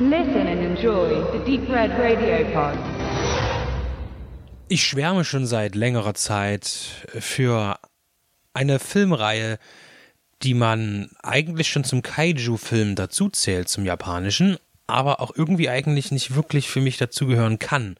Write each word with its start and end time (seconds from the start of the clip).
Listen 0.00 0.48
and 0.48 0.60
enjoy 0.60 1.22
the 1.32 1.38
Deep 1.46 1.70
Red 1.70 1.92
Radio 1.92 2.44
Pod. 2.52 2.76
Ich 4.66 4.82
schwärme 4.82 5.24
schon 5.24 5.46
seit 5.46 5.76
längerer 5.76 6.14
Zeit 6.14 6.66
für 7.16 7.78
eine 8.54 8.80
Filmreihe, 8.80 9.60
die 10.42 10.54
man 10.54 11.10
eigentlich 11.22 11.68
schon 11.68 11.84
zum 11.84 12.02
Kaiju-Film 12.02 12.96
dazuzählt, 12.96 13.68
zum 13.68 13.84
japanischen, 13.84 14.56
aber 14.88 15.20
auch 15.20 15.30
irgendwie 15.36 15.68
eigentlich 15.68 16.10
nicht 16.10 16.34
wirklich 16.34 16.68
für 16.68 16.80
mich 16.80 16.96
dazugehören 16.96 17.60
kann. 17.60 17.94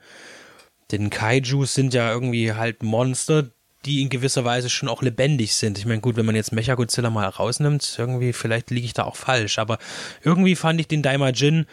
Denn 0.90 1.10
Kaijus 1.10 1.74
sind 1.74 1.94
ja 1.94 2.10
irgendwie 2.10 2.54
halt 2.54 2.82
Monster, 2.82 3.50
die 3.84 4.02
in 4.02 4.08
gewisser 4.08 4.44
Weise 4.44 4.70
schon 4.70 4.88
auch 4.88 5.02
lebendig 5.02 5.54
sind. 5.54 5.78
Ich 5.78 5.86
meine, 5.86 6.00
gut, 6.00 6.16
wenn 6.16 6.26
man 6.26 6.36
jetzt 6.36 6.52
Mechagodzilla 6.52 7.10
mal 7.10 7.26
rausnimmt, 7.26 7.94
irgendwie, 7.98 8.32
vielleicht 8.32 8.70
liege 8.70 8.86
ich 8.86 8.94
da 8.94 9.04
auch 9.04 9.16
falsch, 9.16 9.58
aber 9.58 9.78
irgendwie 10.22 10.56
fand 10.56 10.80
ich 10.80 10.88
den 10.88 11.02
Daimajin 11.02 11.66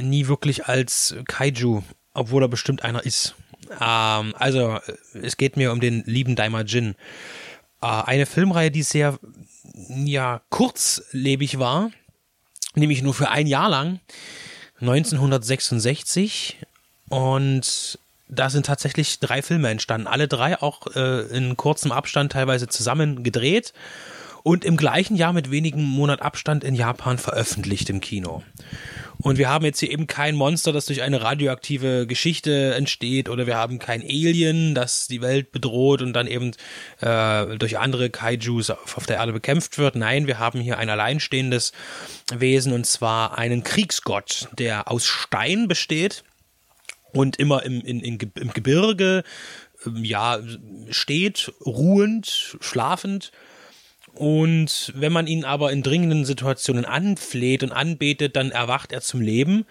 nie 0.00 0.26
wirklich 0.26 0.66
als 0.66 1.14
Kaiju, 1.26 1.82
obwohl 2.14 2.44
er 2.44 2.48
bestimmt 2.48 2.82
einer 2.84 3.04
ist. 3.04 3.34
Ähm, 3.80 4.34
also, 4.36 4.78
es 5.14 5.36
geht 5.36 5.56
mir 5.56 5.72
um 5.72 5.80
den 5.80 6.02
lieben 6.06 6.36
Daimajin. 6.36 6.94
Äh, 7.82 7.86
eine 7.86 8.26
Filmreihe, 8.26 8.70
die 8.70 8.82
sehr, 8.82 9.18
ja, 10.04 10.40
kurzlebig 10.50 11.58
war, 11.58 11.90
nämlich 12.74 13.02
nur 13.02 13.14
für 13.14 13.30
ein 13.30 13.46
Jahr 13.46 13.68
lang, 13.68 14.00
1966 14.80 16.56
und 17.08 17.98
da 18.30 18.50
sind 18.50 18.66
tatsächlich 18.66 19.18
drei 19.18 19.42
Filme 19.42 19.68
entstanden. 19.68 20.06
Alle 20.06 20.28
drei 20.28 20.60
auch 20.60 20.86
äh, 20.94 21.22
in 21.36 21.56
kurzem 21.56 21.92
Abstand 21.92 22.32
teilweise 22.32 22.68
zusammen 22.68 23.22
gedreht 23.22 23.72
und 24.42 24.64
im 24.64 24.76
gleichen 24.76 25.16
Jahr 25.16 25.32
mit 25.32 25.50
wenigen 25.50 25.82
Monat 25.82 26.22
Abstand 26.22 26.64
in 26.64 26.74
Japan 26.74 27.18
veröffentlicht 27.18 27.90
im 27.90 28.00
Kino. 28.00 28.42
Und 29.18 29.36
wir 29.36 29.50
haben 29.50 29.66
jetzt 29.66 29.80
hier 29.80 29.90
eben 29.90 30.06
kein 30.06 30.34
Monster, 30.34 30.72
das 30.72 30.86
durch 30.86 31.02
eine 31.02 31.20
radioaktive 31.20 32.06
Geschichte 32.06 32.74
entsteht, 32.74 33.28
oder 33.28 33.46
wir 33.46 33.56
haben 33.56 33.78
kein 33.78 34.00
Alien, 34.00 34.74
das 34.74 35.08
die 35.08 35.20
Welt 35.20 35.52
bedroht 35.52 36.00
und 36.00 36.14
dann 36.14 36.26
eben 36.26 36.52
äh, 37.00 37.58
durch 37.58 37.78
andere 37.78 38.08
Kaijus 38.08 38.70
auf, 38.70 38.96
auf 38.96 39.04
der 39.04 39.16
Erde 39.16 39.34
bekämpft 39.34 39.76
wird. 39.76 39.94
Nein, 39.94 40.26
wir 40.26 40.38
haben 40.38 40.60
hier 40.60 40.78
ein 40.78 40.88
alleinstehendes 40.88 41.72
Wesen 42.32 42.72
und 42.72 42.86
zwar 42.86 43.36
einen 43.36 43.62
Kriegsgott, 43.62 44.48
der 44.58 44.90
aus 44.90 45.04
Stein 45.04 45.68
besteht 45.68 46.24
und 47.16 47.36
immer 47.36 47.64
im, 47.64 47.80
in, 47.80 48.00
in, 48.00 48.18
im 48.18 48.52
Gebirge 48.52 49.22
ähm, 49.86 50.04
ja 50.04 50.38
steht, 50.90 51.52
ruhend, 51.64 52.56
schlafend. 52.60 53.32
Und 54.14 54.92
wenn 54.96 55.12
man 55.12 55.26
ihn 55.26 55.44
aber 55.44 55.72
in 55.72 55.82
dringenden 55.82 56.24
Situationen 56.24 56.84
anfleht 56.84 57.62
und 57.62 57.72
anbetet, 57.72 58.34
dann 58.34 58.50
erwacht 58.50 58.92
er 58.92 59.00
zum 59.00 59.20
Leben 59.20 59.66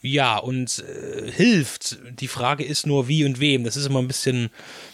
ja, 0.00 0.38
und 0.38 0.78
äh, 0.78 1.28
hilft. 1.28 1.98
Die 2.20 2.28
Frage 2.28 2.64
ist 2.64 2.86
nur, 2.86 3.08
wie 3.08 3.24
und 3.24 3.40
wem. 3.40 3.64
Das 3.64 3.76
ist 3.76 3.86
immer 3.86 3.98
ein 3.98 4.06
bisschen 4.06 4.50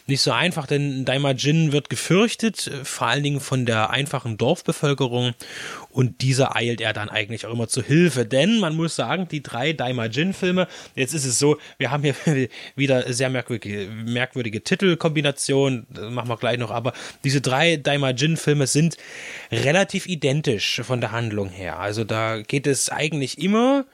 nicht 0.06 0.22
so 0.22 0.32
einfach, 0.32 0.66
denn 0.66 1.04
Daimajin 1.04 1.72
wird 1.72 1.90
gefürchtet, 1.90 2.68
äh, 2.68 2.86
vor 2.86 3.08
allen 3.08 3.22
Dingen 3.22 3.40
von 3.40 3.66
der 3.66 3.90
einfachen 3.90 4.38
Dorfbevölkerung. 4.38 5.34
Und 5.90 6.22
dieser 6.22 6.56
eilt 6.56 6.80
er 6.80 6.94
dann 6.94 7.10
eigentlich 7.10 7.44
auch 7.44 7.52
immer 7.52 7.68
zur 7.68 7.82
Hilfe. 7.82 8.24
Denn 8.24 8.58
man 8.60 8.76
muss 8.76 8.96
sagen, 8.96 9.28
die 9.30 9.42
drei 9.42 9.74
Daimajin-Filme, 9.74 10.68
jetzt 10.94 11.12
ist 11.12 11.26
es 11.26 11.38
so, 11.38 11.58
wir 11.76 11.90
haben 11.90 12.02
hier 12.02 12.14
wieder 12.74 13.12
sehr 13.12 13.28
merkwürdige, 13.28 13.90
merkwürdige 13.90 14.64
Titelkombination, 14.64 15.86
machen 16.10 16.30
wir 16.30 16.38
gleich 16.38 16.58
noch, 16.58 16.70
aber 16.70 16.94
diese 17.24 17.42
drei 17.42 17.76
Daimajin-Filme 17.76 18.66
sind 18.66 18.96
relativ 19.52 20.06
identisch 20.06 20.80
von 20.82 21.02
der 21.02 21.12
Handlung 21.12 21.50
her. 21.50 21.78
Also 21.78 22.04
da 22.04 22.40
geht 22.40 22.66
es 22.66 22.88
eigentlich 22.88 23.36
immer 23.36 23.84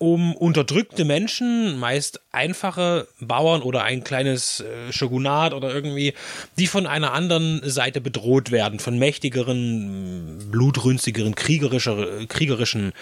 um 0.00 0.34
unterdrückte 0.34 1.04
Menschen, 1.04 1.78
meist 1.78 2.22
einfache 2.32 3.06
Bauern 3.20 3.60
oder 3.60 3.84
ein 3.84 4.02
kleines 4.02 4.60
äh, 4.60 4.90
Shogunat 4.92 5.52
oder 5.52 5.74
irgendwie, 5.74 6.14
die 6.58 6.66
von 6.66 6.86
einer 6.86 7.12
anderen 7.12 7.60
Seite 7.68 8.00
bedroht 8.00 8.50
werden, 8.50 8.78
von 8.78 8.98
mächtigeren, 8.98 10.48
blutrünstigeren, 10.50 11.34
kriegerischer, 11.34 12.26
kriegerischen 12.28 12.92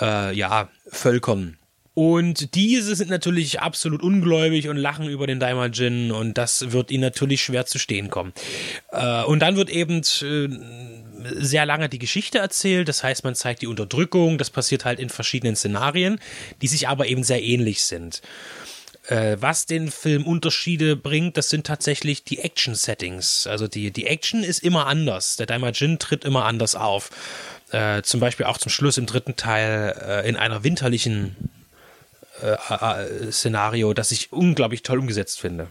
äh, 0.00 0.32
ja, 0.32 0.68
Völkern. 0.86 1.58
Und 1.94 2.54
diese 2.54 2.94
sind 2.94 3.10
natürlich 3.10 3.60
absolut 3.60 4.04
ungläubig 4.04 4.68
und 4.68 4.76
lachen 4.76 5.08
über 5.08 5.26
den 5.26 5.40
Daimajin 5.40 6.12
und 6.12 6.38
das 6.38 6.70
wird 6.70 6.92
ihnen 6.92 7.02
natürlich 7.02 7.42
schwer 7.42 7.66
zu 7.66 7.80
stehen 7.80 8.10
kommen. 8.10 8.32
Äh, 8.92 9.24
und 9.24 9.40
dann 9.40 9.56
wird 9.56 9.70
eben 9.70 10.02
äh, 10.22 10.48
sehr 11.34 11.66
lange 11.66 11.88
die 11.88 11.98
Geschichte 11.98 12.38
erzählt. 12.38 12.88
Das 12.88 13.02
heißt, 13.02 13.24
man 13.24 13.34
zeigt 13.34 13.62
die 13.62 13.66
Unterdrückung. 13.66 14.38
Das 14.38 14.50
passiert 14.50 14.84
halt 14.84 15.00
in 15.00 15.10
verschiedenen 15.10 15.56
Szenarien, 15.56 16.20
die 16.62 16.68
sich 16.68 16.88
aber 16.88 17.06
eben 17.06 17.24
sehr 17.24 17.42
ähnlich 17.42 17.82
sind. 17.82 18.22
Äh, 19.08 19.38
was 19.40 19.66
den 19.66 19.90
Film 19.90 20.26
Unterschiede 20.26 20.94
bringt, 20.94 21.36
das 21.36 21.48
sind 21.48 21.66
tatsächlich 21.66 22.24
die 22.24 22.40
Action-Settings. 22.40 23.46
Also 23.46 23.66
die, 23.66 23.90
die 23.90 24.06
Action 24.06 24.42
ist 24.44 24.62
immer 24.62 24.86
anders. 24.86 25.36
Der 25.36 25.46
Daimajin 25.46 25.98
tritt 25.98 26.24
immer 26.24 26.44
anders 26.44 26.74
auf. 26.74 27.10
Äh, 27.70 28.02
zum 28.02 28.20
Beispiel 28.20 28.46
auch 28.46 28.58
zum 28.58 28.70
Schluss 28.70 28.98
im 28.98 29.06
dritten 29.06 29.36
Teil 29.36 29.94
äh, 30.00 30.28
in 30.28 30.36
einer 30.36 30.62
winterlichen 30.62 31.36
äh, 32.42 33.30
Szenario, 33.30 33.94
das 33.94 34.12
ich 34.12 34.32
unglaublich 34.32 34.82
toll 34.82 34.98
umgesetzt 34.98 35.40
finde. 35.40 35.68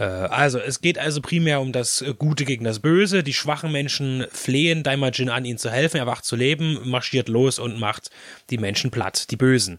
Äh, 0.00 0.04
also, 0.04 0.58
es 0.58 0.80
geht 0.80 0.98
also 0.98 1.20
primär 1.20 1.60
um 1.60 1.72
das 1.72 2.02
Gute 2.18 2.44
gegen 2.44 2.64
das 2.64 2.80
Böse. 2.80 3.22
Die 3.22 3.34
schwachen 3.34 3.70
Menschen 3.70 4.26
flehen 4.32 4.82
Daimajin 4.82 5.28
an, 5.28 5.44
ihnen 5.44 5.58
zu 5.58 5.70
helfen. 5.70 5.98
Er 5.98 6.06
wacht 6.06 6.24
zu 6.24 6.34
leben, 6.34 6.80
marschiert 6.84 7.28
los 7.28 7.58
und 7.58 7.78
macht 7.78 8.10
die 8.48 8.58
Menschen 8.58 8.90
platt, 8.90 9.30
die 9.30 9.36
Bösen. 9.36 9.78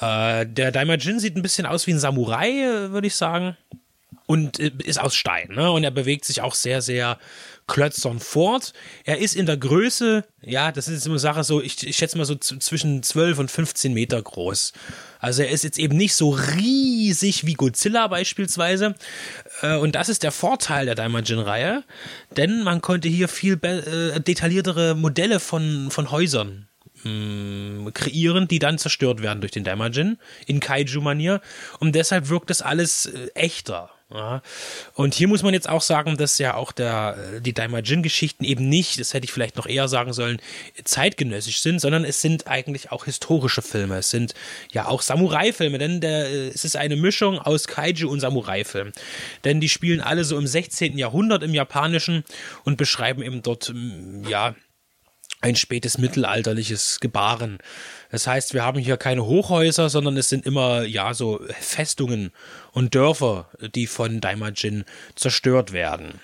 Äh, 0.00 0.46
der 0.46 0.70
Daimajin 0.72 1.18
sieht 1.18 1.36
ein 1.36 1.42
bisschen 1.42 1.66
aus 1.66 1.86
wie 1.86 1.92
ein 1.92 1.98
Samurai, 1.98 2.50
äh, 2.50 2.90
würde 2.90 3.06
ich 3.06 3.14
sagen. 3.14 3.56
Und 4.26 4.58
ist 4.58 5.00
aus 5.00 5.14
Stein, 5.14 5.50
ne? 5.50 5.70
Und 5.70 5.84
er 5.84 5.92
bewegt 5.92 6.24
sich 6.24 6.40
auch 6.40 6.54
sehr, 6.54 6.82
sehr 6.82 7.18
klötzern 7.66 8.20
fort. 8.20 8.72
Er 9.04 9.18
ist 9.18 9.34
in 9.34 9.46
der 9.46 9.56
Größe, 9.56 10.24
ja, 10.42 10.70
das 10.70 10.88
ist 10.88 11.06
immer 11.06 11.18
Sache 11.18 11.42
so, 11.44 11.60
ich, 11.60 11.86
ich 11.86 11.96
schätze 11.96 12.16
mal 12.16 12.24
so 12.24 12.36
zwischen 12.36 13.02
12 13.02 13.38
und 13.38 13.50
15 13.50 13.92
Meter 13.92 14.22
groß. 14.22 14.72
Also 15.18 15.42
er 15.42 15.50
ist 15.50 15.64
jetzt 15.64 15.78
eben 15.78 15.96
nicht 15.96 16.14
so 16.14 16.30
riesig 16.30 17.46
wie 17.46 17.54
Godzilla 17.54 18.06
beispielsweise. 18.06 18.94
Äh, 19.62 19.76
und 19.76 19.94
das 19.94 20.08
ist 20.08 20.22
der 20.22 20.32
Vorteil 20.32 20.86
der 20.86 20.94
Daimajin-Reihe, 20.94 21.82
denn 22.36 22.62
man 22.62 22.80
konnte 22.80 23.08
hier 23.08 23.28
viel 23.28 23.58
äh, 23.62 24.20
detailliertere 24.20 24.94
Modelle 24.94 25.40
von, 25.40 25.90
von 25.90 26.10
Häusern 26.10 26.68
hm, 27.02 27.90
kreieren, 27.94 28.46
die 28.46 28.60
dann 28.60 28.78
zerstört 28.78 29.22
werden 29.22 29.40
durch 29.40 29.52
den 29.52 29.64
Daimajin 29.64 30.18
in 30.46 30.60
Kaiju-Manier. 30.60 31.40
Und 31.80 31.94
deshalb 31.94 32.28
wirkt 32.28 32.50
das 32.50 32.62
alles 32.62 33.06
äh, 33.06 33.28
echter. 33.34 33.90
Ja. 34.08 34.40
Und 34.94 35.14
hier 35.14 35.26
muss 35.26 35.42
man 35.42 35.52
jetzt 35.52 35.68
auch 35.68 35.82
sagen, 35.82 36.16
dass 36.16 36.38
ja 36.38 36.54
auch 36.54 36.70
der, 36.70 37.16
äh, 37.34 37.40
die 37.40 37.52
Daimajin-Geschichten 37.52 38.44
eben 38.44 38.68
nicht, 38.68 39.00
das 39.00 39.12
hätte 39.14 39.24
ich 39.24 39.32
vielleicht 39.32 39.56
noch 39.56 39.66
eher 39.66 39.88
sagen 39.88 40.12
sollen, 40.12 40.40
zeitgenössisch 40.84 41.60
sind, 41.60 41.80
sondern 41.80 42.04
es 42.04 42.20
sind 42.22 42.46
eigentlich 42.46 42.92
auch 42.92 43.06
historische 43.06 43.62
Filme. 43.62 43.98
Es 43.98 44.10
sind 44.10 44.34
ja 44.70 44.86
auch 44.86 45.02
Samurai-Filme, 45.02 45.78
denn 45.78 46.00
der, 46.00 46.28
äh, 46.30 46.48
es 46.48 46.64
ist 46.64 46.76
eine 46.76 46.94
Mischung 46.94 47.40
aus 47.40 47.66
Kaiju 47.66 48.08
und 48.08 48.20
Samurai-Film. 48.20 48.92
Denn 49.44 49.60
die 49.60 49.68
spielen 49.68 50.00
alle 50.00 50.22
so 50.22 50.38
im 50.38 50.46
16. 50.46 50.96
Jahrhundert 50.98 51.42
im 51.42 51.52
Japanischen 51.52 52.22
und 52.62 52.76
beschreiben 52.76 53.22
eben 53.22 53.42
dort, 53.42 53.74
ja, 54.28 54.54
ein 55.40 55.56
spätes 55.56 55.98
mittelalterliches 55.98 57.00
Gebaren. 57.00 57.58
Das 58.10 58.26
heißt, 58.26 58.54
wir 58.54 58.64
haben 58.64 58.78
hier 58.78 58.96
keine 58.96 59.26
Hochhäuser, 59.26 59.88
sondern 59.90 60.16
es 60.16 60.28
sind 60.28 60.46
immer, 60.46 60.84
ja, 60.84 61.14
so 61.14 61.40
Festungen 61.60 62.32
und 62.72 62.94
Dörfer, 62.94 63.50
die 63.74 63.86
von 63.86 64.20
Daimajin 64.20 64.84
zerstört 65.14 65.72
werden. 65.72 66.20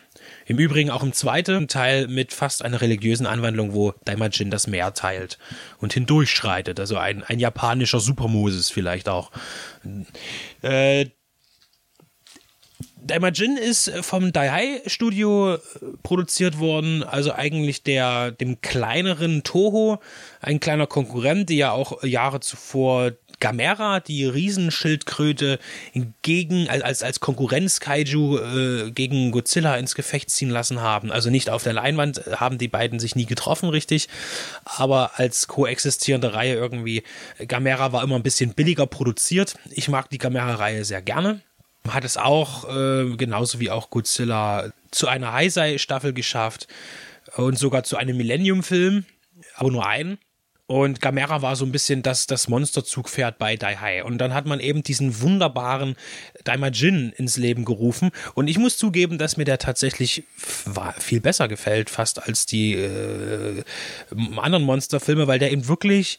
Im 0.46 0.58
Übrigen 0.58 0.90
auch 0.90 1.02
im 1.02 1.12
zweiten 1.12 1.68
Teil 1.68 2.08
mit 2.08 2.32
fast 2.32 2.64
einer 2.64 2.80
religiösen 2.80 3.26
Anwandlung, 3.26 3.74
wo 3.74 3.94
Daimajin 4.04 4.50
das 4.50 4.66
Meer 4.66 4.94
teilt 4.94 5.38
und 5.78 5.92
hindurchschreitet. 5.92 6.80
Also 6.80 6.97
ein, 6.97 7.22
ein 7.22 7.38
japanischer 7.38 8.00
Supermoses 8.00 8.70
vielleicht 8.70 9.08
auch. 9.08 9.30
Äh, 10.62 11.06
Daimajin 13.04 13.57
ist 13.57 13.91
vom 14.03 14.33
Daihai 14.33 14.83
Studio 14.87 15.54
äh, 15.54 15.59
produziert 16.03 16.59
worden, 16.59 17.03
also 17.03 17.33
eigentlich 17.33 17.83
der 17.83 18.31
dem 18.31 18.60
kleineren 18.60 19.43
Toho, 19.43 20.01
ein 20.41 20.60
kleiner 20.60 20.87
Konkurrent, 20.87 21.49
die 21.49 21.57
ja 21.57 21.72
auch 21.72 22.03
Jahre 22.04 22.41
zuvor 22.41 23.13
Gamera, 23.41 23.99
die 23.99 24.25
Riesenschildkröte, 24.25 25.59
gegen, 26.22 26.69
als, 26.69 27.03
als 27.03 27.19
Konkurrenz-Kaiju 27.19 28.39
äh, 28.39 28.91
gegen 28.93 29.33
Godzilla 29.33 29.75
ins 29.77 29.97
Gefecht 29.97 30.31
ziehen 30.31 30.51
lassen 30.51 30.81
haben. 30.81 31.10
Also 31.10 31.28
nicht 31.28 31.51
auf 31.51 31.65
der 31.65 31.72
Leinwand 31.72 32.25
äh, 32.25 32.37
haben 32.37 32.59
die 32.59 32.69
beiden 32.69 33.01
sich 33.01 33.16
nie 33.16 33.27
getroffen, 33.27 33.69
richtig. 33.69 34.09
Aber 34.65 35.19
als 35.19 35.49
koexistierende 35.49 36.34
Reihe 36.34 36.54
irgendwie, 36.54 37.03
Gamera 37.49 37.93
war 37.93 38.04
immer 38.04 38.15
ein 38.15 38.22
bisschen 38.22 38.54
billiger 38.54 38.87
produziert. 38.87 39.57
Ich 39.71 39.89
mag 39.89 40.09
die 40.09 40.19
Gamera-Reihe 40.19 40.84
sehr 40.84 41.03
gerne 41.03 41.41
hat 41.88 42.04
es 42.04 42.16
auch, 42.16 42.68
äh, 42.68 43.16
genauso 43.16 43.60
wie 43.60 43.70
auch 43.70 43.90
Godzilla, 43.90 44.72
zu 44.90 45.08
einer 45.08 45.32
Heisei-Staffel 45.32 46.12
geschafft 46.12 46.68
und 47.36 47.58
sogar 47.58 47.82
zu 47.84 47.96
einem 47.96 48.16
Millennium-Film, 48.16 49.04
aber 49.56 49.70
nur 49.70 49.86
einen. 49.86 50.18
Und 50.66 51.02
Gamera 51.02 51.42
war 51.42 51.54
so 51.54 51.66
ein 51.66 51.72
bisschen 51.72 52.02
das, 52.02 52.26
das 52.26 52.48
Monsterzugpferd 52.48 53.36
bei 53.36 53.56
Dai 53.56 53.76
Hai. 53.76 54.04
Und 54.04 54.16
dann 54.18 54.32
hat 54.32 54.46
man 54.46 54.58
eben 54.58 54.82
diesen 54.82 55.20
wunderbaren 55.20 55.96
Daimajin 56.44 57.12
ins 57.14 57.36
Leben 57.36 57.66
gerufen. 57.66 58.10
Und 58.32 58.48
ich 58.48 58.58
muss 58.58 58.78
zugeben, 58.78 59.18
dass 59.18 59.36
mir 59.36 59.44
der 59.44 59.58
tatsächlich 59.58 60.24
viel 60.98 61.20
besser 61.20 61.48
gefällt, 61.48 61.90
fast 61.90 62.26
als 62.26 62.46
die 62.46 62.74
äh, 62.74 63.62
anderen 64.36 64.64
Monsterfilme, 64.64 65.26
weil 65.26 65.38
der 65.38 65.52
eben 65.52 65.68
wirklich, 65.68 66.18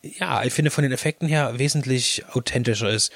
ja, 0.00 0.42
ich 0.42 0.54
finde 0.54 0.70
von 0.70 0.82
den 0.82 0.92
Effekten 0.92 1.28
her 1.28 1.58
wesentlich 1.58 2.24
authentischer 2.32 2.88
ist. 2.88 3.12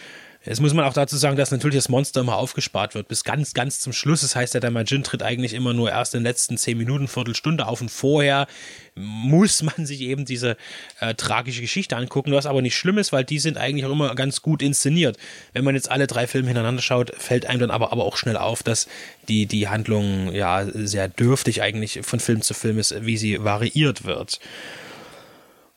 Jetzt 0.46 0.60
muss 0.60 0.72
man 0.72 0.84
auch 0.84 0.92
dazu 0.92 1.16
sagen, 1.16 1.36
dass 1.36 1.50
natürlich 1.50 1.76
das 1.76 1.88
Monster 1.88 2.20
immer 2.20 2.36
aufgespart 2.36 2.94
wird, 2.94 3.08
bis 3.08 3.24
ganz, 3.24 3.52
ganz 3.52 3.80
zum 3.80 3.92
Schluss. 3.92 4.20
Das 4.20 4.36
heißt, 4.36 4.54
der 4.54 4.60
Daimajin 4.60 5.02
tritt 5.02 5.24
eigentlich 5.24 5.54
immer 5.54 5.74
nur 5.74 5.90
erst 5.90 6.14
in 6.14 6.20
den 6.20 6.26
letzten 6.26 6.56
zehn 6.56 6.78
Minuten, 6.78 7.08
Viertelstunde 7.08 7.66
auf 7.66 7.80
und 7.80 7.90
vorher 7.90 8.46
muss 8.94 9.62
man 9.76 9.86
sich 9.86 10.02
eben 10.02 10.24
diese 10.24 10.56
äh, 11.00 11.14
tragische 11.14 11.60
Geschichte 11.60 11.96
angucken, 11.96 12.32
was 12.32 12.46
aber 12.46 12.62
nicht 12.62 12.76
schlimm 12.76 12.98
ist, 12.98 13.12
weil 13.12 13.24
die 13.24 13.40
sind 13.40 13.58
eigentlich 13.58 13.86
auch 13.86 13.92
immer 13.92 14.14
ganz 14.14 14.40
gut 14.40 14.62
inszeniert. 14.62 15.16
Wenn 15.52 15.64
man 15.64 15.74
jetzt 15.74 15.90
alle 15.90 16.06
drei 16.06 16.28
Filme 16.28 16.46
hintereinander 16.46 16.82
schaut, 16.82 17.12
fällt 17.16 17.46
einem 17.46 17.60
dann 17.60 17.70
aber, 17.72 17.90
aber 17.90 18.04
auch 18.04 18.16
schnell 18.16 18.36
auf, 18.36 18.62
dass 18.62 18.86
die, 19.28 19.46
die 19.46 19.68
Handlung 19.68 20.32
ja 20.32 20.64
sehr 20.72 21.08
dürftig 21.08 21.60
eigentlich 21.60 22.00
von 22.02 22.20
Film 22.20 22.42
zu 22.42 22.54
Film 22.54 22.78
ist, 22.78 22.94
wie 23.04 23.16
sie 23.16 23.42
variiert 23.42 24.04
wird. 24.04 24.38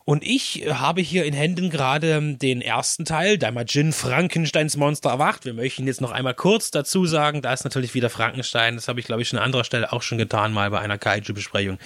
Und 0.09 0.23
ich 0.23 0.65
habe 0.67 1.01
hier 1.01 1.23
in 1.25 1.35
Händen 1.35 1.69
gerade 1.69 2.19
den 2.19 2.63
ersten 2.63 3.05
Teil, 3.05 3.37
Daimajin 3.37 3.93
Frankensteins 3.93 4.75
Monster 4.75 5.11
erwacht. 5.11 5.45
Wir 5.45 5.53
möchten 5.53 5.85
jetzt 5.85 6.01
noch 6.01 6.09
einmal 6.09 6.33
kurz 6.33 6.71
dazu 6.71 7.05
sagen, 7.05 7.43
da 7.43 7.53
ist 7.53 7.63
natürlich 7.63 7.93
wieder 7.93 8.09
Frankenstein. 8.09 8.73
Das 8.73 8.87
habe 8.87 8.99
ich, 8.99 9.05
glaube 9.05 9.21
ich, 9.21 9.27
schon 9.27 9.37
an 9.37 9.45
anderer 9.45 9.63
Stelle 9.63 9.93
auch 9.93 10.01
schon 10.01 10.17
getan, 10.17 10.51
mal 10.51 10.71
bei 10.71 10.79
einer 10.79 10.97
Kaiju-Besprechung. 10.97 11.77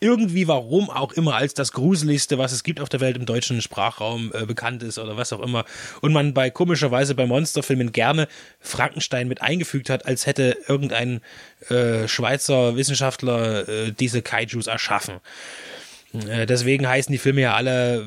Irgendwie, 0.00 0.48
warum 0.48 0.88
auch 0.88 1.12
immer, 1.12 1.34
als 1.34 1.52
das 1.52 1.72
Gruseligste, 1.72 2.38
was 2.38 2.52
es 2.52 2.62
gibt 2.62 2.80
auf 2.80 2.88
der 2.88 3.00
Welt 3.00 3.18
im 3.18 3.26
deutschen 3.26 3.60
Sprachraum 3.60 4.32
äh, 4.32 4.46
bekannt 4.46 4.82
ist 4.82 4.98
oder 4.98 5.18
was 5.18 5.34
auch 5.34 5.40
immer. 5.40 5.66
Und 6.00 6.14
man 6.14 6.32
bei 6.32 6.48
komischerweise 6.48 7.14
bei 7.14 7.26
Monsterfilmen 7.26 7.92
gerne 7.92 8.26
Frankenstein 8.58 9.28
mit 9.28 9.42
eingefügt 9.42 9.90
hat, 9.90 10.06
als 10.06 10.24
hätte 10.24 10.56
irgendein 10.66 11.20
äh, 11.68 12.08
Schweizer 12.08 12.74
Wissenschaftler 12.74 13.68
äh, 13.68 13.92
diese 13.92 14.22
Kaijus 14.22 14.66
erschaffen. 14.66 15.16
Äh, 15.16 15.65
deswegen 16.12 16.88
heißen 16.88 17.12
die 17.12 17.18
Filme 17.18 17.42
ja 17.42 17.54
alle 17.54 18.06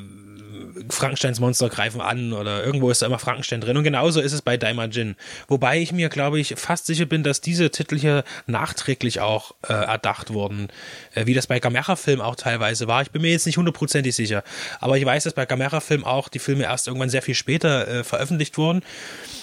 Frankensteins 0.90 1.40
Monster 1.40 1.70
greifen 1.70 2.02
an 2.02 2.34
oder 2.34 2.64
irgendwo 2.64 2.90
ist 2.90 3.02
da 3.02 3.06
immer 3.06 3.20
Frankenstein 3.20 3.62
drin. 3.62 3.78
Und 3.78 3.84
genauso 3.84 4.22
ist 4.22 4.34
es 4.34 4.42
bei 4.42 4.58
Daimajin. 4.58 5.16
Wobei 5.48 5.80
ich 5.80 5.92
mir, 5.92 6.10
glaube 6.10 6.40
ich, 6.40 6.56
fast 6.58 6.86
sicher 6.86 7.06
bin, 7.06 7.24
dass 7.24 7.42
diese 7.42 7.70
Titel 7.70 7.98
hier 7.98 8.24
nachträglich 8.48 9.20
auch 9.20 9.56
äh, 9.68 9.74
erdacht 9.74 10.34
wurden. 10.34 10.68
Äh, 11.14 11.26
wie 11.26 11.34
das 11.34 11.48
bei 11.48 11.60
Gamera-Film 11.60 12.22
auch 12.22 12.36
teilweise 12.36 12.88
war. 12.88 13.02
Ich 13.02 13.12
bin 13.12 13.22
mir 13.22 13.32
jetzt 13.32 13.46
nicht 13.46 13.58
hundertprozentig 13.58 14.16
sicher. 14.16 14.44
Aber 14.80 14.98
ich 14.98 15.06
weiß, 15.06 15.24
dass 15.24 15.34
bei 15.34 15.46
Gamera-Film 15.46 16.04
auch 16.04 16.30
die 16.30 16.40
Filme 16.40 16.64
erst 16.64 16.88
irgendwann 16.88 17.10
sehr 17.10 17.22
viel 17.22 17.36
später 17.36 17.88
äh, 17.88 18.04
veröffentlicht 18.04 18.58
wurden. 18.58 18.82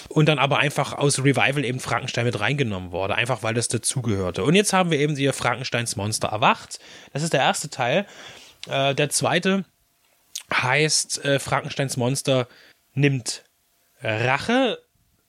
Und 0.09 0.29
dann 0.29 0.38
aber 0.38 0.59
einfach 0.59 0.94
aus 0.94 1.19
Revival 1.19 1.64
eben 1.64 1.81
Frankenstein 1.81 2.25
mit 2.25 2.41
reingenommen 2.41 2.93
wurde. 2.93 3.17
Einfach 3.17 3.43
weil 3.43 3.55
das 3.55 3.69
dazugehörte. 3.69 4.44
Und 4.44 4.55
jetzt 4.55 4.73
haben 4.73 4.91
wir 4.91 4.99
eben 4.99 5.17
hier 5.17 5.32
Frankensteins 5.32 5.97
Monster 5.97 6.29
erwacht. 6.29 6.79
Das 7.12 7.23
ist 7.23 7.32
der 7.32 7.41
erste 7.41 7.69
Teil. 7.69 8.06
Äh, 8.69 8.95
der 8.95 9.09
zweite 9.11 9.65
heißt 10.53 11.25
äh, 11.25 11.39
Frankensteins 11.39 11.97
Monster 11.97 12.49
nimmt 12.95 13.45
Rache. 14.03 14.79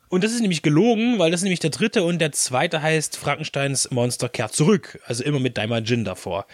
Und 0.10 0.24
das 0.24 0.31
ist 0.31 0.42
nämlich 0.42 0.62
gelogen, 0.62 1.19
weil 1.19 1.31
das 1.31 1.42
ist 1.42 1.44
nämlich 1.44 1.60
der 1.60 1.69
dritte 1.69 2.04
und 2.04 2.19
der 2.19 2.31
zweite 2.31 2.81
heißt 2.81 3.18
Frankensteins 3.18 3.92
Monster 3.92 4.30
kehrt 4.30 4.54
zurück. 4.54 5.00
Also 5.06 5.24
immer 5.24 5.39
mit 5.39 5.57
Daimajin 5.57 6.06
davor. 6.06 6.45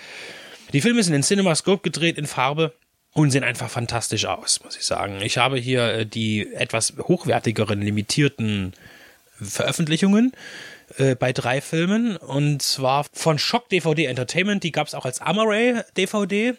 Die 0.72 0.82
Filme 0.82 1.04
sind 1.04 1.14
in 1.14 1.24
CinemaScope 1.24 1.84
gedreht 1.84 2.18
in 2.18 2.26
Farbe 2.26 2.74
und 3.12 3.30
sehen 3.30 3.44
einfach 3.44 3.70
fantastisch 3.70 4.26
aus, 4.26 4.64
muss 4.64 4.76
ich 4.76 4.86
sagen. 4.86 5.22
Ich 5.22 5.38
habe 5.38 5.58
hier 5.58 5.84
äh, 5.94 6.06
die 6.06 6.52
etwas 6.54 6.94
hochwertigeren, 6.98 7.82
limitierten 7.82 8.74
Veröffentlichungen 9.40 10.32
äh, 10.98 11.16
bei 11.16 11.34
drei 11.34 11.62
Filmen. 11.62 12.18
Und 12.18 12.62
zwar 12.62 13.06
von 13.14 13.40
Shock 13.40 13.70
DVD 13.70 14.06
Entertainment, 14.06 14.64
die 14.64 14.72
gab 14.72 14.88
es 14.88 14.94
auch 14.94 15.06
als 15.06 15.22
Amaray 15.22 15.82
DVD 15.98 16.56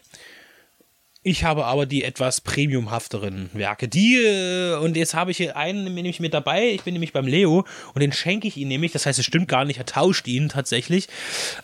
ich 1.27 1.43
habe 1.43 1.65
aber 1.65 1.87
die 1.87 2.05
etwas 2.05 2.43
premiumhafteren 2.43 3.49
Werke. 3.55 3.89
Die, 3.89 4.17
äh, 4.17 4.77
und 4.77 4.95
jetzt 4.95 5.15
habe 5.15 5.31
ich 5.31 5.39
hier 5.39 5.57
einen 5.57 5.85
nämlich 5.85 6.21
mit 6.21 6.35
dabei. 6.35 6.69
Ich 6.69 6.83
bin 6.83 6.93
nämlich 6.93 7.15
beim 7.15 7.27
Leo 7.27 7.65
und 7.95 8.01
den 8.03 8.13
schenke 8.13 8.47
ich 8.47 8.59
ihm 8.59 8.69
nämlich. 8.69 8.93
Das 8.93 9.07
heißt, 9.07 9.19
es 9.19 9.25
stimmt 9.25 9.49
gar 9.49 9.65
nicht, 9.65 9.79
er 9.79 9.87
tauscht 9.87 10.29
ihn 10.29 10.51
tatsächlich, 10.51 11.09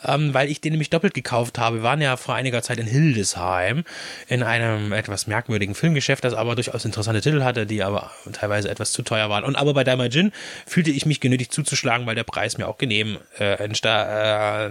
ähm, 0.03 0.33
weil 0.33 0.51
ich 0.51 0.62
den 0.62 0.73
nämlich 0.73 0.89
doppelt 0.89 1.12
gekauft 1.12 1.59
habe. 1.59 1.77
Wir 1.77 1.83
waren 1.83 2.01
ja 2.01 2.17
vor 2.17 2.35
einiger 2.35 2.62
Zeit 2.62 2.79
in 2.79 2.87
Hildesheim 2.87 3.85
in 4.29 4.43
einem 4.43 4.93
etwas 4.93 5.27
merkwürdigen 5.27 5.75
Filmgeschäft, 5.75 6.25
das 6.25 6.33
aber 6.33 6.55
durchaus 6.55 6.87
interessante 6.87 7.21
Titel 7.21 7.45
hatte, 7.45 7.67
die 7.67 7.83
aber 7.83 8.11
teilweise 8.33 8.71
etwas 8.71 8.93
zu 8.93 9.03
teuer 9.03 9.29
waren. 9.29 9.45
Und 9.45 9.56
aber 9.56 9.75
bei 9.75 9.85
Daimajin 9.85 10.33
fühlte 10.67 10.91
ich 10.91 11.05
mich 11.05 11.21
genötigt 11.21 11.53
zuzuschlagen, 11.53 12.06
weil 12.06 12.15
der 12.15 12.25
Preis 12.25 12.56
mir 12.56 12.67
auch 12.67 12.79
genehm 12.79 13.19
äh, 13.39 13.63
äh, 13.63 14.67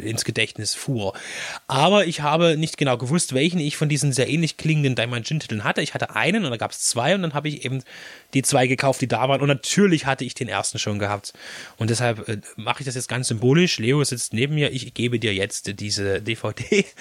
ins 0.00 0.24
Gedächtnis 0.26 0.74
fuhr. 0.74 1.14
Aber 1.68 2.04
ich 2.04 2.20
habe 2.20 2.58
nicht 2.58 2.76
genau 2.76 2.98
gewusst, 2.98 3.32
welchen 3.32 3.60
ich 3.60 3.78
von 3.78 3.88
diesen 3.88 4.09
sehr 4.12 4.28
ähnlich 4.28 4.56
klingenden 4.56 4.94
Diamond-Titeln 4.94 5.64
hatte. 5.64 5.82
Ich 5.82 5.94
hatte 5.94 6.14
einen 6.14 6.44
und 6.44 6.50
da 6.50 6.56
gab 6.56 6.70
es 6.70 6.80
zwei 6.80 7.14
und 7.14 7.22
dann 7.22 7.34
habe 7.34 7.48
ich 7.48 7.64
eben 7.64 7.82
die 8.34 8.42
zwei 8.42 8.66
gekauft, 8.66 9.00
die 9.00 9.08
da 9.08 9.28
waren. 9.28 9.40
Und 9.40 9.48
natürlich 9.48 10.06
hatte 10.06 10.24
ich 10.24 10.34
den 10.34 10.48
ersten 10.48 10.78
schon 10.78 10.98
gehabt. 10.98 11.32
Und 11.76 11.90
deshalb 11.90 12.28
äh, 12.28 12.40
mache 12.56 12.80
ich 12.80 12.86
das 12.86 12.94
jetzt 12.94 13.08
ganz 13.08 13.28
symbolisch. 13.28 13.78
Leo 13.78 14.02
sitzt 14.04 14.32
neben 14.32 14.54
mir. 14.54 14.72
Ich 14.72 14.94
gebe 14.94 15.18
dir 15.18 15.34
jetzt 15.34 15.80
diese 15.80 16.20
DVD. 16.20 16.84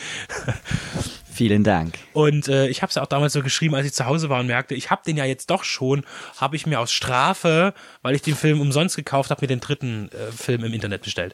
Vielen 1.40 1.64
Dank. 1.64 1.98
Und 2.12 2.50
äh, 2.50 2.68
ich 2.68 2.82
habe 2.82 2.90
es 2.90 2.96
ja 2.96 3.02
auch 3.02 3.08
damals 3.08 3.32
so 3.32 3.42
geschrieben, 3.42 3.74
als 3.74 3.86
ich 3.86 3.94
zu 3.94 4.06
Hause 4.06 4.28
war 4.28 4.42
und 4.42 4.48
merkte, 4.48 4.76
ich 4.76 4.92
habe 4.92 5.04
den 5.06 5.16
ja 5.16 5.24
jetzt 5.24 5.50
doch 5.50 5.64
schon, 5.64 6.04
habe 6.36 6.58
ich 6.58 6.66
mir 6.66 6.82
aus 6.82 6.92
Strafe, 6.92 7.74
weil 8.02 8.14
ich 8.14 8.22
den 8.22 8.36
Film 8.36 8.60
umsonst 8.60 8.98
gekauft 8.98 9.30
habe, 9.30 9.40
mir 9.40 9.48
den 9.48 9.62
dritten 9.62 10.10
äh, 10.10 10.34
Film 10.34 10.66
im 10.66 10.74
Internet 10.74 11.04
bestellt. 11.04 11.34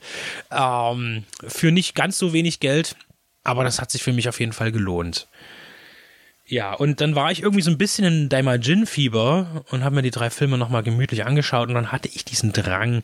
Ähm, 0.51 1.23
für 1.47 1.71
nicht 1.71 1.95
ganz 1.95 2.19
so 2.19 2.33
wenig 2.33 2.59
Geld, 2.59 2.95
aber 3.43 3.63
das 3.63 3.81
hat 3.81 3.89
sich 3.89 4.03
für 4.03 4.13
mich 4.13 4.29
auf 4.29 4.39
jeden 4.39 4.53
Fall 4.53 4.71
gelohnt. 4.71 5.27
Ja, 6.47 6.73
und 6.73 7.01
dann 7.01 7.15
war 7.15 7.31
ich 7.31 7.41
irgendwie 7.41 7.63
so 7.63 7.71
ein 7.71 7.79
bisschen 7.79 8.05
in 8.05 8.29
Daimajin-Fieber 8.29 9.63
und 9.71 9.83
habe 9.83 9.95
mir 9.95 10.01
die 10.03 10.11
drei 10.11 10.29
Filme 10.29 10.59
nochmal 10.59 10.83
gemütlich 10.83 11.25
angeschaut 11.25 11.69
und 11.69 11.73
dann 11.73 11.91
hatte 11.91 12.07
ich 12.07 12.23
diesen 12.23 12.53
Drang, 12.53 13.01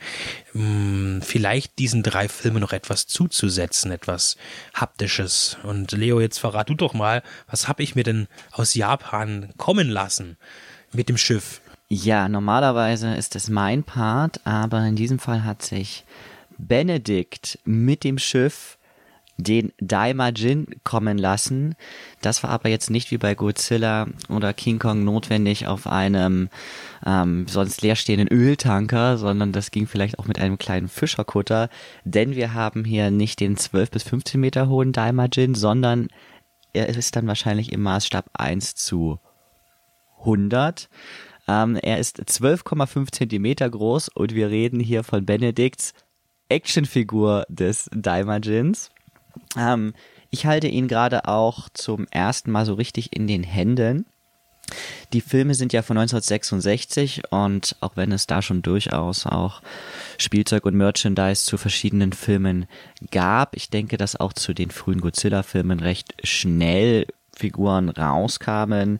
hm, 0.52 1.22
vielleicht 1.24 1.80
diesen 1.80 2.04
drei 2.04 2.30
Filmen 2.30 2.60
noch 2.60 2.72
etwas 2.72 3.08
zuzusetzen, 3.08 3.92
etwas 3.92 4.38
Haptisches. 4.76 5.58
Und 5.64 5.92
Leo, 5.92 6.20
jetzt 6.20 6.38
verrat 6.38 6.70
du 6.70 6.76
doch 6.76 6.94
mal, 6.94 7.24
was 7.50 7.68
habe 7.68 7.82
ich 7.82 7.96
mir 7.96 8.04
denn 8.04 8.28
aus 8.52 8.76
Japan 8.76 9.50
kommen 9.58 9.90
lassen 9.90 10.38
mit 10.94 11.10
dem 11.10 11.18
Schiff? 11.18 11.62
Ja, 11.90 12.30
normalerweise 12.30 13.16
ist 13.16 13.36
es 13.36 13.50
mein 13.50 13.84
Part, 13.84 14.40
aber 14.46 14.86
in 14.86 14.96
diesem 14.96 15.18
Fall 15.18 15.44
hat 15.44 15.64
sich 15.64 16.06
Benedikt 16.60 17.58
mit 17.66 18.04
dem 18.04 18.20
Schiff 18.20 18.78
den 19.44 19.72
Daimajin 19.80 20.68
kommen 20.84 21.18
lassen. 21.18 21.76
Das 22.22 22.44
war 22.44 22.50
aber 22.52 22.70
jetzt 22.70 22.90
nicht 22.90 23.12
wie 23.12 23.18
bei 23.18 23.36
Godzilla 23.36 24.08
oder 24.30 24.54
King 24.54 24.80
Kong 24.80 25.04
notwendig 25.04 25.68
auf 25.68 25.88
einem 25.88 26.50
ähm, 27.06 27.48
sonst 27.48 27.82
leerstehenden 27.82 28.28
Öltanker, 28.28 29.18
sondern 29.18 29.52
das 29.52 29.72
ging 29.72 29.88
vielleicht 29.88 30.20
auch 30.20 30.28
mit 30.28 30.40
einem 30.40 30.58
kleinen 30.58 30.88
Fischerkutter, 30.88 31.70
denn 32.04 32.36
wir 32.36 32.54
haben 32.54 32.86
hier 32.86 33.12
nicht 33.12 33.40
den 33.40 33.58
12 33.58 33.92
bis 33.92 34.04
15 34.04 34.40
Meter 34.40 34.70
hohen 34.70 34.92
Daimajin, 34.92 35.56
sondern 35.56 36.08
er 36.74 36.90
ist 36.90 37.16
dann 37.16 37.28
wahrscheinlich 37.28 37.72
im 37.72 37.82
Maßstab 37.82 38.30
1 38.34 38.76
zu 38.76 39.20
100. 40.20 40.90
Ähm, 41.48 41.76
er 41.76 41.98
ist 41.98 42.22
12,5 42.22 43.12
Zentimeter 43.12 43.70
groß 43.70 44.10
und 44.10 44.34
wir 44.36 44.50
reden 44.50 44.80
hier 44.80 45.04
von 45.04 45.26
Benedikts 45.26 45.94
Actionfigur 46.50 47.46
des 47.50 47.90
Daimajins. 47.94 48.92
Ähm, 49.58 49.94
ich 50.30 50.46
halte 50.46 50.68
ihn 50.68 50.88
gerade 50.88 51.28
auch 51.28 51.68
zum 51.74 52.08
ersten 52.10 52.52
Mal 52.52 52.66
so 52.66 52.74
richtig 52.74 53.16
in 53.16 53.28
den 53.28 53.44
Händen. 53.44 54.06
Die 55.12 55.22
Filme 55.22 55.56
sind 55.56 55.74
ja 55.74 55.82
von 55.82 55.98
1966 55.98 57.24
und 57.32 57.76
auch 57.82 57.98
wenn 57.98 58.14
es 58.14 58.28
da 58.28 58.42
schon 58.42 58.62
durchaus 58.62 59.26
auch 59.26 59.62
Spielzeug 60.18 60.66
und 60.66 60.76
Merchandise 60.76 61.44
zu 61.44 61.58
verschiedenen 61.58 62.14
Filmen 62.14 62.66
gab, 63.12 63.56
ich 63.56 63.70
denke, 63.70 63.98
dass 63.98 64.16
auch 64.16 64.32
zu 64.32 64.54
den 64.54 64.72
frühen 64.72 65.02
Godzilla-Filmen 65.02 65.82
recht 65.82 66.16
schnell 66.24 67.08
Figuren 67.36 67.90
rauskamen, 67.90 69.00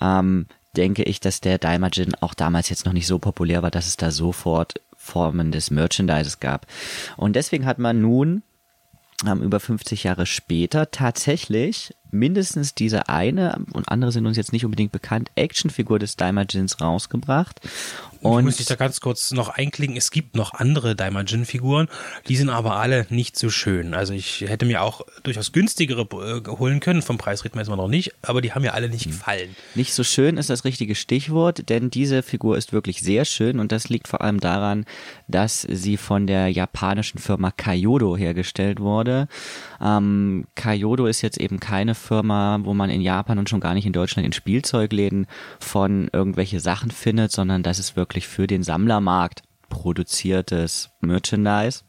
ähm, 0.00 0.46
denke 0.76 1.02
ich, 1.02 1.20
dass 1.20 1.42
der 1.42 1.58
Daimajin 1.58 2.14
auch 2.20 2.32
damals 2.32 2.70
jetzt 2.70 2.86
noch 2.86 2.94
nicht 2.94 3.06
so 3.06 3.18
populär 3.18 3.62
war, 3.62 3.70
dass 3.70 3.86
es 3.86 3.98
da 3.98 4.10
sofort 4.10 4.80
Formen 4.96 5.52
des 5.52 5.70
Merchandises 5.70 6.40
gab. 6.40 6.66
Und 7.16 7.34
deswegen 7.34 7.66
hat 7.66 7.78
man 7.78 8.00
nun 8.00 8.42
haben 9.28 9.42
über 9.42 9.60
50 9.60 10.04
Jahre 10.04 10.26
später 10.26 10.90
tatsächlich 10.90 11.94
mindestens 12.12 12.74
diese 12.74 13.08
eine 13.08 13.64
und 13.72 13.88
andere 13.88 14.12
sind 14.12 14.26
uns 14.26 14.36
jetzt 14.36 14.52
nicht 14.52 14.64
unbedingt 14.64 14.92
bekannt 14.92 15.30
Actionfigur 15.34 15.98
des 15.98 16.16
Daimajins 16.16 16.80
rausgebracht 16.80 17.60
Und 18.20 18.32
Und 18.32 18.44
muss 18.44 18.60
ich 18.60 18.66
da 18.66 18.76
ganz 18.76 19.00
kurz 19.00 19.32
noch 19.32 19.48
einklicken. 19.48 19.96
Es 19.96 20.10
gibt 20.10 20.36
noch 20.36 20.54
andere 20.54 20.94
Daimajin-Figuren, 20.94 21.88
die 22.28 22.36
sind 22.36 22.50
aber 22.50 22.76
alle 22.76 23.06
nicht 23.10 23.36
so 23.36 23.50
schön. 23.50 23.94
Also 23.94 24.14
ich 24.14 24.42
hätte 24.42 24.64
mir 24.64 24.82
auch 24.82 25.00
durchaus 25.24 25.50
günstigere 25.52 26.02
äh, 26.02 26.48
holen 26.48 26.78
können. 26.80 27.02
Vom 27.02 27.18
Preis 27.18 27.44
reden 27.44 27.54
wir 27.54 27.62
jetzt 27.62 27.68
mal 27.68 27.76
noch 27.76 27.88
nicht, 27.88 28.12
aber 28.22 28.40
die 28.40 28.52
haben 28.52 28.62
mir 28.62 28.74
alle 28.74 28.88
nicht 28.88 29.06
gefallen. 29.06 29.56
Nicht 29.74 29.92
so 29.92 30.04
schön 30.04 30.36
ist 30.36 30.50
das 30.50 30.64
richtige 30.64 30.94
Stichwort, 30.94 31.68
denn 31.68 31.90
diese 31.90 32.22
Figur 32.22 32.56
ist 32.56 32.72
wirklich 32.72 33.00
sehr 33.00 33.24
schön 33.24 33.58
und 33.58 33.72
das 33.72 33.88
liegt 33.88 34.06
vor 34.06 34.20
allem 34.20 34.38
daran, 34.38 34.84
dass 35.26 35.62
sie 35.62 35.96
von 35.96 36.26
der 36.26 36.48
japanischen 36.48 37.18
Firma 37.18 37.50
Kyodo 37.50 38.16
hergestellt 38.16 38.78
wurde. 38.78 39.26
Ähm, 39.82 40.46
Kyodo 40.54 41.06
ist 41.06 41.22
jetzt 41.22 41.38
eben 41.38 41.60
keine 41.60 41.94
Firma, 41.94 42.60
wo 42.62 42.72
man 42.74 42.90
in 42.90 43.00
Japan 43.00 43.38
und 43.38 43.48
schon 43.48 43.60
gar 43.60 43.74
nicht 43.74 43.86
in 43.86 43.92
Deutschland 43.92 44.26
in 44.26 44.32
Spielzeugläden 44.32 45.26
von 45.58 46.08
irgendwelche 46.12 46.60
Sachen 46.60 46.90
findet, 46.90 47.32
sondern 47.32 47.62
das 47.62 47.78
ist 47.78 47.96
wirklich 47.96 48.28
für 48.28 48.46
den 48.46 48.62
Sammlermarkt 48.62 49.42
produziertes 49.68 50.90
Merchandise. 51.00 51.80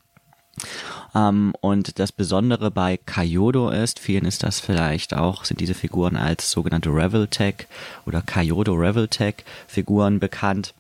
Ähm, 1.16 1.54
und 1.62 2.00
das 2.00 2.12
Besondere 2.12 2.72
bei 2.72 2.98
Kyodo 2.98 3.70
ist, 3.70 4.00
vielen 4.00 4.26
ist 4.26 4.44
das 4.44 4.60
vielleicht 4.60 5.14
auch, 5.14 5.46
sind 5.46 5.60
diese 5.60 5.74
Figuren 5.74 6.16
als 6.16 6.50
sogenannte 6.52 6.90
Reveltech 6.90 7.68
oder 8.06 8.22
Kyodo 8.22 8.74
Reveltech 8.74 9.36
Figuren 9.68 10.20
bekannt. 10.20 10.74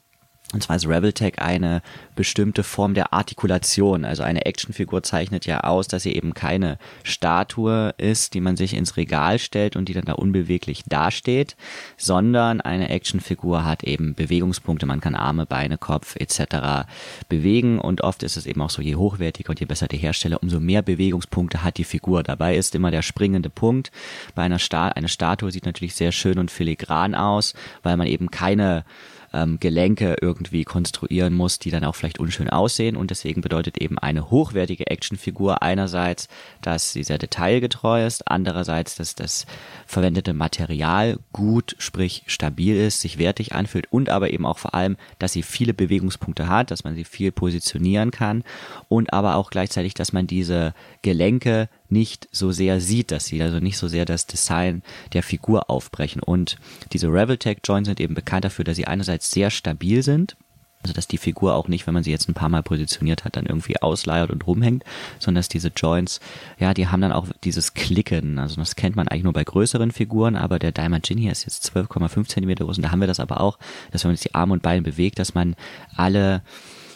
Und 0.53 0.61
zwar 0.61 0.75
ist 0.75 0.87
Reveltech 0.87 1.39
eine 1.39 1.81
bestimmte 2.15 2.63
Form 2.63 2.93
der 2.93 3.11
Artikulation. 3.11 4.05
Also 4.05 4.23
eine 4.23 4.45
Actionfigur 4.45 5.01
zeichnet 5.01 5.45
ja 5.45 5.61
aus, 5.61 5.87
dass 5.87 6.03
sie 6.03 6.13
eben 6.13 6.33
keine 6.33 6.77
Statue 7.03 7.93
ist, 7.97 8.35
die 8.35 8.41
man 8.41 8.55
sich 8.55 8.75
ins 8.75 8.95
Regal 8.95 9.39
stellt 9.39 9.75
und 9.75 9.89
die 9.89 9.93
dann 9.93 10.05
da 10.05 10.13
unbeweglich 10.13 10.83
dasteht, 10.87 11.55
sondern 11.97 12.61
eine 12.61 12.89
Actionfigur 12.89 13.65
hat 13.65 13.83
eben 13.83 14.13
Bewegungspunkte. 14.13 14.85
Man 14.85 15.01
kann 15.01 15.15
Arme, 15.15 15.45
Beine, 15.45 15.77
Kopf 15.77 16.15
etc. 16.15 16.85
bewegen 17.29 17.79
und 17.79 18.01
oft 18.01 18.21
ist 18.21 18.37
es 18.37 18.45
eben 18.45 18.61
auch 18.61 18.69
so, 18.69 18.81
je 18.81 18.95
hochwertiger 18.95 19.49
und 19.49 19.59
je 19.59 19.65
besser 19.65 19.87
der 19.87 19.99
Hersteller, 19.99 20.41
umso 20.43 20.59
mehr 20.59 20.83
Bewegungspunkte 20.83 21.63
hat 21.63 21.77
die 21.77 21.83
Figur. 21.83 22.21
Dabei 22.21 22.55
ist 22.55 22.75
immer 22.75 22.91
der 22.91 23.01
springende 23.01 23.49
Punkt. 23.49 23.91
Bei 24.35 24.43
einer 24.43 24.59
Sta 24.59 24.89
eine 24.89 25.09
Statue 25.09 25.51
sieht 25.51 25.65
natürlich 25.65 25.95
sehr 25.95 26.11
schön 26.11 26.37
und 26.37 26.51
filigran 26.51 27.15
aus, 27.15 27.53
weil 27.81 27.97
man 27.97 28.07
eben 28.07 28.29
keine 28.29 28.85
ähm, 29.33 29.59
Gelenke 29.59 30.15
irgendwie 30.21 30.63
konstruieren 30.63 31.33
muss, 31.33 31.59
die 31.59 31.71
dann 31.71 31.83
auch 31.83 31.95
vielleicht 31.95 32.19
unschön 32.19 32.49
aussehen. 32.49 32.95
Und 32.95 33.11
deswegen 33.11 33.41
bedeutet 33.41 33.77
eben 33.79 33.97
eine 33.97 34.29
hochwertige 34.29 34.87
Actionfigur 34.87 35.61
einerseits, 35.61 36.27
dass 36.61 36.93
sie 36.93 37.03
sehr 37.03 37.17
detailgetreu 37.17 38.05
ist, 38.05 38.29
andererseits, 38.29 38.95
dass 38.95 39.15
das 39.15 39.45
verwendete 39.85 40.33
Material 40.33 41.19
gut, 41.33 41.75
sprich 41.79 42.23
stabil 42.27 42.75
ist, 42.75 43.01
sich 43.01 43.17
wertig 43.17 43.53
anfühlt 43.53 43.91
und 43.91 44.09
aber 44.09 44.31
eben 44.31 44.45
auch 44.45 44.57
vor 44.57 44.73
allem, 44.73 44.97
dass 45.19 45.33
sie 45.33 45.43
viele 45.43 45.73
Bewegungspunkte 45.73 46.47
hat, 46.47 46.71
dass 46.71 46.83
man 46.83 46.95
sie 46.95 47.03
viel 47.03 47.31
positionieren 47.31 48.11
kann 48.11 48.43
und 48.87 49.13
aber 49.13 49.35
auch 49.35 49.49
gleichzeitig, 49.49 49.93
dass 49.93 50.13
man 50.13 50.27
diese 50.27 50.73
Gelenke 51.01 51.69
nicht 51.93 52.27
so 52.31 52.51
sehr 52.51 52.81
sieht, 52.81 53.11
dass 53.11 53.25
sie 53.25 53.41
also 53.41 53.59
nicht 53.59 53.77
so 53.77 53.87
sehr 53.87 54.03
das 54.03 54.27
Design 54.27 54.83
der 55.13 55.23
Figur 55.23 55.69
aufbrechen. 55.69 56.21
Und 56.21 56.57
diese 56.91 57.07
Reveltech 57.07 57.59
Joints 57.63 57.87
sind 57.87 58.01
eben 58.01 58.15
bekannt 58.15 58.43
dafür, 58.43 58.65
dass 58.65 58.75
sie 58.75 58.87
einerseits 58.87 59.31
sehr 59.31 59.49
stabil 59.49 60.03
sind, 60.03 60.35
also 60.83 60.93
dass 60.93 61.07
die 61.07 61.17
Figur 61.17 61.55
auch 61.55 61.69
nicht, 61.69 61.87
wenn 61.87 61.93
man 61.93 62.03
sie 62.03 62.11
jetzt 62.11 62.27
ein 62.27 62.33
paar 62.33 62.49
Mal 62.49 62.61
positioniert 62.61 63.23
hat, 63.23 63.37
dann 63.37 63.45
irgendwie 63.45 63.81
ausleiert 63.81 64.31
und 64.31 64.45
rumhängt, 64.45 64.83
sondern 65.17 65.39
dass 65.39 65.47
diese 65.47 65.71
Joints, 65.75 66.19
ja, 66.59 66.73
die 66.73 66.87
haben 66.87 67.01
dann 67.01 67.13
auch 67.13 67.27
dieses 67.43 67.73
Klicken. 67.73 68.37
Also 68.37 68.57
das 68.57 68.75
kennt 68.75 68.97
man 68.97 69.07
eigentlich 69.07 69.23
nur 69.23 69.33
bei 69.33 69.45
größeren 69.45 69.91
Figuren, 69.91 70.35
aber 70.35 70.59
der 70.59 70.73
Daimajin 70.73 71.17
hier 71.17 71.31
ist 71.31 71.45
jetzt 71.45 71.73
12,5 71.73 72.27
Zentimeter 72.27 72.65
groß 72.65 72.77
und 72.77 72.83
da 72.83 72.91
haben 72.91 72.99
wir 72.99 73.07
das 73.07 73.21
aber 73.21 73.39
auch, 73.39 73.57
dass 73.91 74.03
wenn 74.03 74.09
man 74.09 74.15
jetzt 74.15 74.25
die 74.25 74.35
Arme 74.35 74.53
und 74.53 74.61
Beine 74.61 74.81
bewegt, 74.81 75.19
dass 75.19 75.33
man 75.33 75.55
alle, 75.95 76.41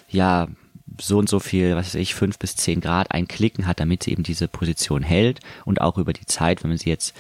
ja, 0.10 0.50
so 1.00 1.18
und 1.18 1.30
so 1.30 1.40
viel, 1.40 1.76
was 1.76 1.88
weiß 1.88 1.96
ich, 1.96 2.16
fünf 2.16 2.40
bis 2.40 2.56
zehn 2.56 2.82
Grad 2.82 3.12
ein 3.12 3.28
Klicken 3.28 3.68
hat, 3.68 3.80
damit 3.80 4.04
sie 4.04 4.12
eben 4.12 4.24
diese 4.24 4.48
Position 4.48 5.04
hält 5.04 5.40
und 5.66 5.82
auch 5.82 5.98
über 5.98 6.14
die 6.14 6.26
Zeit, 6.26 6.64
wenn 6.64 6.70
man 6.70 6.78
sie 6.78 6.90
jetzt 6.90 7.16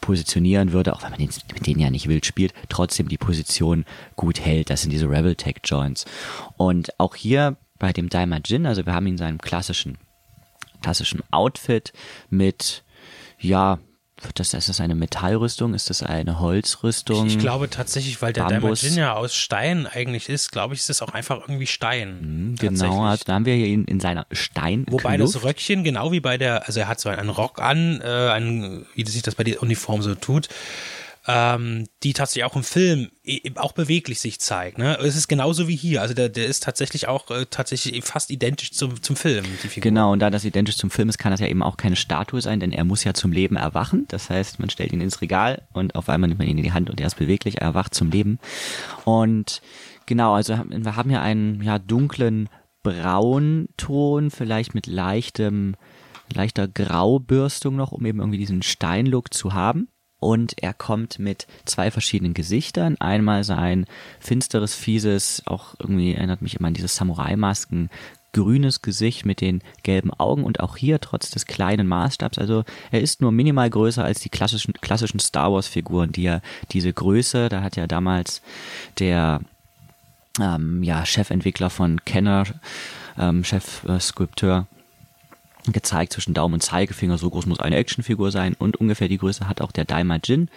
positionieren 0.00 0.72
würde, 0.72 0.92
auch 0.94 1.02
wenn 1.02 1.10
man 1.10 1.18
den, 1.18 1.30
mit 1.52 1.66
denen 1.66 1.80
ja 1.80 1.90
nicht 1.90 2.08
wild 2.08 2.26
spielt, 2.26 2.54
trotzdem 2.68 3.08
die 3.08 3.18
Position 3.18 3.84
gut 4.16 4.40
hält. 4.40 4.70
Das 4.70 4.82
sind 4.82 4.90
diese 4.90 5.08
Reveltech 5.08 5.56
Joints. 5.64 6.04
Und 6.56 6.98
auch 6.98 7.14
hier 7.14 7.56
bei 7.78 7.92
dem 7.92 8.08
Daimajin, 8.08 8.66
also 8.66 8.84
wir 8.86 8.94
haben 8.94 9.06
ihn 9.06 9.14
in 9.14 9.18
seinem 9.18 9.38
klassischen, 9.38 9.98
klassischen 10.82 11.22
Outfit 11.30 11.92
mit, 12.28 12.84
ja, 13.38 13.78
das, 14.34 14.54
ist 14.54 14.68
das 14.68 14.80
eine 14.80 14.94
Metallrüstung? 14.94 15.74
Ist 15.74 15.90
das 15.90 16.02
eine 16.02 16.40
Holzrüstung? 16.40 17.26
Ich, 17.26 17.34
ich 17.34 17.38
glaube 17.38 17.70
tatsächlich, 17.70 18.20
weil 18.20 18.32
der 18.32 18.44
Bambus. 18.44 18.80
Daimajin 18.80 18.98
ja 18.98 19.14
aus 19.14 19.34
Stein 19.34 19.86
eigentlich 19.86 20.28
ist, 20.28 20.52
glaube 20.52 20.74
ich, 20.74 20.80
ist 20.80 20.90
es 20.90 21.02
auch 21.02 21.12
einfach 21.12 21.40
irgendwie 21.40 21.66
Stein. 21.66 22.56
Genau, 22.58 22.70
Tatsächlich. 22.70 23.00
also 23.00 23.24
da 23.26 23.34
haben 23.34 23.46
wir 23.46 23.54
hier 23.54 23.66
ihn 23.66 23.84
in 23.84 24.00
seiner 24.00 24.26
Stein. 24.32 24.84
Wobei 24.88 25.16
das 25.16 25.42
Röckchen, 25.42 25.84
genau 25.84 26.12
wie 26.12 26.20
bei 26.20 26.38
der, 26.38 26.66
also 26.66 26.80
er 26.80 26.88
hat 26.88 27.00
so 27.00 27.08
einen 27.08 27.30
Rock 27.30 27.60
an, 27.60 28.00
äh, 28.02 28.06
einen, 28.06 28.86
wie 28.94 29.06
sich 29.06 29.22
das 29.22 29.34
bei 29.34 29.44
der 29.44 29.62
Uniform 29.62 30.02
so 30.02 30.14
tut, 30.14 30.48
ähm, 31.26 31.86
die 32.02 32.14
tatsächlich 32.14 32.44
auch 32.44 32.56
im 32.56 32.64
Film 32.64 33.10
auch 33.56 33.72
beweglich 33.72 34.20
sich 34.20 34.40
zeigt. 34.40 34.78
Ne? 34.78 34.96
Es 34.98 35.16
ist 35.16 35.28
genauso 35.28 35.68
wie 35.68 35.76
hier. 35.76 36.00
Also 36.00 36.14
der, 36.14 36.30
der 36.30 36.46
ist 36.46 36.62
tatsächlich 36.62 37.08
auch 37.08 37.30
äh, 37.30 37.46
tatsächlich 37.48 38.02
fast 38.04 38.30
identisch 38.30 38.72
zum, 38.72 39.02
zum 39.02 39.16
Film. 39.16 39.44
Genau, 39.76 40.12
und 40.12 40.20
da 40.20 40.30
das 40.30 40.44
identisch 40.44 40.78
zum 40.78 40.90
Film 40.90 41.08
ist, 41.10 41.18
kann 41.18 41.30
das 41.30 41.40
ja 41.40 41.46
eben 41.46 41.62
auch 41.62 41.76
keine 41.76 41.96
Statue 41.96 42.40
sein, 42.40 42.58
denn 42.58 42.72
er 42.72 42.84
muss 42.84 43.04
ja 43.04 43.12
zum 43.12 43.32
Leben 43.32 43.56
erwachen. 43.56 44.06
Das 44.08 44.30
heißt, 44.30 44.58
man 44.60 44.70
stellt 44.70 44.92
ihn 44.92 45.02
ins 45.02 45.20
Regal 45.20 45.62
und 45.72 45.94
auf 45.94 46.08
einmal 46.08 46.28
nimmt 46.28 46.38
man 46.38 46.48
ihn 46.48 46.58
in 46.58 46.64
die 46.64 46.72
Hand 46.72 46.88
und 46.88 47.00
er 47.00 47.06
ist 47.06 47.18
beweglich, 47.18 47.56
er 47.56 47.68
erwacht 47.68 47.94
zum 47.94 48.10
Leben. 48.10 48.38
Und 49.04 49.60
genau, 50.06 50.34
also 50.34 50.58
wir 50.68 50.96
haben 50.96 51.10
hier 51.10 51.20
einen 51.20 51.62
ja 51.62 51.78
dunklen 51.78 52.48
Braunton, 52.82 54.30
vielleicht 54.30 54.74
mit 54.74 54.86
leichtem, 54.86 55.76
leichter 56.32 56.66
Graubürstung 56.66 57.76
noch, 57.76 57.92
um 57.92 58.06
eben 58.06 58.20
irgendwie 58.20 58.38
diesen 58.38 58.62
Steinlook 58.62 59.34
zu 59.34 59.52
haben. 59.52 59.88
Und 60.20 60.62
er 60.62 60.74
kommt 60.74 61.18
mit 61.18 61.46
zwei 61.64 61.90
verschiedenen 61.90 62.34
Gesichtern. 62.34 62.96
Einmal 63.00 63.42
sein 63.42 63.86
finsteres, 64.20 64.74
fieses, 64.74 65.42
auch 65.46 65.74
irgendwie 65.78 66.14
erinnert 66.14 66.42
mich 66.42 66.56
immer 66.56 66.68
an 66.68 66.74
diese 66.74 66.88
Samurai-Masken, 66.88 67.90
grünes 68.32 68.82
Gesicht 68.82 69.26
mit 69.26 69.40
den 69.40 69.62
gelben 69.82 70.12
Augen 70.12 70.44
und 70.44 70.60
auch 70.60 70.76
hier 70.76 71.00
trotz 71.00 71.30
des 71.30 71.46
kleinen 71.46 71.86
Maßstabs, 71.86 72.38
also 72.38 72.64
er 72.90 73.00
ist 73.00 73.20
nur 73.20 73.32
minimal 73.32 73.68
größer 73.68 74.04
als 74.04 74.20
die 74.20 74.28
klassischen, 74.28 74.74
klassischen 74.74 75.20
Star 75.20 75.52
Wars 75.52 75.66
Figuren, 75.66 76.12
die 76.12 76.22
ja 76.22 76.40
diese 76.70 76.92
Größe, 76.92 77.48
da 77.48 77.62
hat 77.62 77.76
ja 77.76 77.86
damals 77.86 78.42
der 78.98 79.40
ähm, 80.40 80.82
ja, 80.82 81.04
Chefentwickler 81.04 81.70
von 81.70 82.04
Kenner, 82.04 82.44
ähm, 83.18 83.42
Chefskulpteur, 83.42 84.66
gezeigt 85.66 86.12
zwischen 86.12 86.34
Daumen 86.34 86.54
und 86.54 86.62
Zeigefinger, 86.62 87.18
so 87.18 87.30
groß 87.30 87.46
muss 87.46 87.60
eine 87.60 87.76
Actionfigur 87.76 88.30
sein 88.30 88.54
und 88.58 88.76
ungefähr 88.76 89.08
die 89.08 89.18
Größe 89.18 89.48
hat 89.48 89.60
auch 89.60 89.72
der 89.72 89.84
Daimajin. 89.84 90.48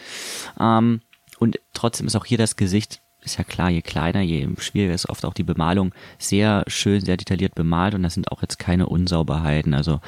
Ähm, 0.60 1.02
und 1.40 1.60
trotzdem 1.74 2.08
ist 2.08 2.16
auch 2.16 2.26
hier 2.26 2.38
das 2.38 2.56
Gesicht, 2.56 3.02
ist 3.22 3.38
ja 3.38 3.44
klar, 3.44 3.70
je 3.70 3.82
kleiner, 3.82 4.22
je 4.22 4.48
schwieriger 4.58 4.94
ist 4.94 5.10
oft 5.10 5.26
auch 5.26 5.34
die 5.34 5.44
Bemalung, 5.44 5.94
sehr 6.20 6.64
schön, 6.68 7.02
sehr 7.02 7.18
detailliert 7.18 7.56
bemalt 7.56 7.96
und 7.96 8.04
das 8.04 8.14
sind 8.14 8.32
auch 8.32 8.42
jetzt 8.42 8.60
keine 8.60 8.88
Unsauberheiten. 8.88 9.74
Also 9.74 10.02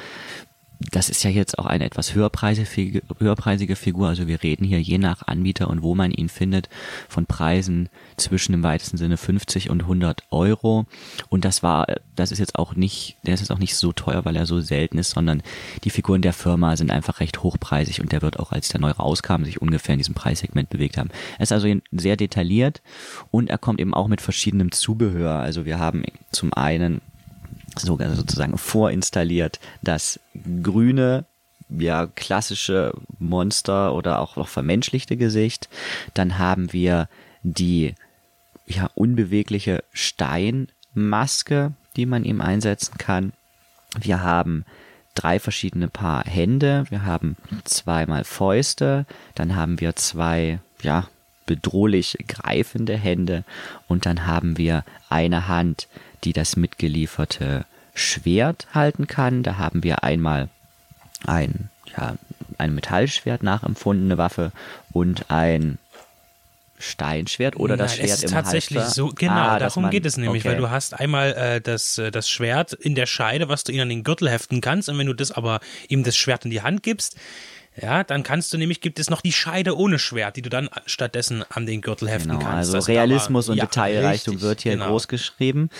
das 0.78 1.08
ist 1.08 1.22
ja 1.22 1.30
jetzt 1.30 1.58
auch 1.58 1.66
eine 1.66 1.84
etwas 1.84 2.14
höherpreisige, 2.14 3.02
höherpreisige 3.18 3.76
Figur. 3.76 4.08
Also 4.08 4.26
wir 4.26 4.42
reden 4.42 4.64
hier 4.64 4.80
je 4.80 4.98
nach 4.98 5.26
Anbieter 5.26 5.68
und 5.68 5.82
wo 5.82 5.94
man 5.94 6.10
ihn 6.10 6.28
findet 6.28 6.68
von 7.08 7.24
Preisen 7.24 7.88
zwischen 8.16 8.52
im 8.52 8.62
weitesten 8.62 8.98
Sinne 8.98 9.16
50 9.16 9.70
und 9.70 9.82
100 9.82 10.24
Euro. 10.30 10.86
Und 11.28 11.44
das 11.44 11.62
war, 11.62 11.86
das 12.14 12.30
ist 12.30 12.38
jetzt 12.38 12.56
auch 12.56 12.74
nicht, 12.74 13.16
der 13.24 13.34
ist 13.34 13.40
jetzt 13.40 13.50
auch 13.50 13.58
nicht 13.58 13.74
so 13.76 13.92
teuer, 13.92 14.24
weil 14.24 14.36
er 14.36 14.44
so 14.44 14.60
selten 14.60 14.98
ist, 14.98 15.10
sondern 15.10 15.42
die 15.84 15.90
Figuren 15.90 16.20
der 16.22 16.34
Firma 16.34 16.76
sind 16.76 16.90
einfach 16.90 17.20
recht 17.20 17.42
hochpreisig 17.42 18.00
und 18.00 18.12
der 18.12 18.20
wird 18.20 18.38
auch, 18.38 18.52
als 18.52 18.68
der 18.68 18.80
neu 18.80 18.90
rauskam, 18.90 19.44
sich 19.44 19.62
ungefähr 19.62 19.94
in 19.94 19.98
diesem 19.98 20.14
Preissegment 20.14 20.68
bewegt 20.68 20.98
haben. 20.98 21.10
Er 21.38 21.44
ist 21.44 21.52
also 21.52 21.72
sehr 21.92 22.16
detailliert 22.16 22.82
und 23.30 23.48
er 23.48 23.58
kommt 23.58 23.80
eben 23.80 23.94
auch 23.94 24.08
mit 24.08 24.20
verschiedenem 24.20 24.72
Zubehör. 24.72 25.40
Also 25.40 25.64
wir 25.64 25.78
haben 25.78 26.04
zum 26.30 26.52
einen 26.52 27.00
sogar 27.78 28.14
sozusagen 28.14 28.58
vorinstalliert 28.58 29.60
das 29.82 30.20
grüne, 30.62 31.24
ja, 31.68 32.06
klassische 32.06 32.92
Monster 33.18 33.94
oder 33.94 34.20
auch 34.20 34.36
noch 34.36 34.48
vermenschlichte 34.48 35.16
Gesicht. 35.16 35.68
Dann 36.14 36.38
haben 36.38 36.72
wir 36.72 37.08
die, 37.42 37.94
ja, 38.66 38.88
unbewegliche 38.94 39.82
Steinmaske, 39.92 41.72
die 41.96 42.06
man 42.06 42.24
ihm 42.24 42.40
einsetzen 42.40 42.98
kann. 42.98 43.32
Wir 43.98 44.22
haben 44.22 44.64
drei 45.14 45.40
verschiedene 45.40 45.88
Paar 45.88 46.24
Hände. 46.24 46.84
Wir 46.90 47.04
haben 47.04 47.36
zweimal 47.64 48.24
Fäuste. 48.24 49.06
Dann 49.34 49.56
haben 49.56 49.80
wir 49.80 49.96
zwei, 49.96 50.60
ja, 50.82 51.08
bedrohlich 51.46 52.18
greifende 52.28 52.96
Hände. 52.96 53.44
Und 53.88 54.04
dann 54.06 54.26
haben 54.26 54.58
wir 54.58 54.84
eine 55.08 55.48
Hand, 55.48 55.88
die 56.24 56.32
das 56.32 56.56
mitgelieferte 56.56 57.64
Schwert 57.94 58.66
halten 58.74 59.06
kann. 59.06 59.42
Da 59.42 59.56
haben 59.56 59.82
wir 59.82 60.04
einmal 60.04 60.48
ein, 61.26 61.70
ja, 61.96 62.16
ein 62.58 62.74
Metallschwert 62.74 63.42
nachempfundene 63.42 64.18
Waffe 64.18 64.52
und 64.92 65.30
ein 65.30 65.78
Steinschwert 66.78 67.56
oder 67.56 67.76
das 67.78 67.92
Nein, 67.92 67.96
Schwert 68.00 68.10
es 68.10 68.16
ist 68.18 68.24
im 68.24 68.30
tatsächlich 68.32 68.78
Halfter? 68.80 68.94
so, 68.94 69.08
genau, 69.08 69.32
Ah, 69.32 69.58
darum 69.58 69.84
man- 69.84 69.90
geht 69.90 70.04
es 70.04 70.18
nämlich, 70.18 70.42
okay. 70.42 70.50
weil 70.50 70.56
du 70.60 70.68
hast 70.70 70.92
einmal 70.92 71.32
äh, 71.32 71.60
das, 71.62 71.96
äh, 71.96 72.10
das 72.10 72.28
Schwert 72.28 72.74
in 72.74 72.94
der 72.94 73.06
Scheide, 73.06 73.48
was 73.48 73.64
du 73.64 73.72
ihm 73.72 73.80
an 73.80 73.88
den 73.88 74.04
Gürtel 74.04 74.28
heften 74.30 74.60
kannst 74.60 74.90
und 74.90 74.98
wenn 74.98 75.06
du 75.06 75.14
das 75.14 75.32
aber 75.32 75.60
ihm 75.88 76.04
das 76.04 76.16
Schwert 76.16 76.44
in 76.44 76.50
die 76.50 76.60
Hand 76.60 76.82
gibst, 76.82 77.16
ja, 77.80 78.04
dann 78.04 78.22
kannst 78.22 78.52
du 78.52 78.58
nämlich, 78.58 78.80
gibt 78.80 78.98
es 78.98 79.10
noch 79.10 79.20
die 79.20 79.32
Scheide 79.32 79.76
ohne 79.76 79.98
Schwert, 79.98 80.36
die 80.36 80.42
du 80.42 80.48
dann 80.48 80.68
stattdessen 80.86 81.44
an 81.50 81.66
den 81.66 81.80
Gürtel 81.80 82.08
heften 82.08 82.30
Genau, 82.32 82.42
kannst. 82.42 82.74
also 82.74 82.78
da 82.78 82.84
Realismus 82.92 83.48
war- 83.48 83.52
und 83.52 83.58
ja, 83.58 83.66
Detailreichtum 83.66 84.34
richtig, 84.34 84.48
wird 84.48 84.60
hier 84.62 84.72
genau. 84.72 84.88
groß 84.88 85.08
geschrieben. 85.08 85.70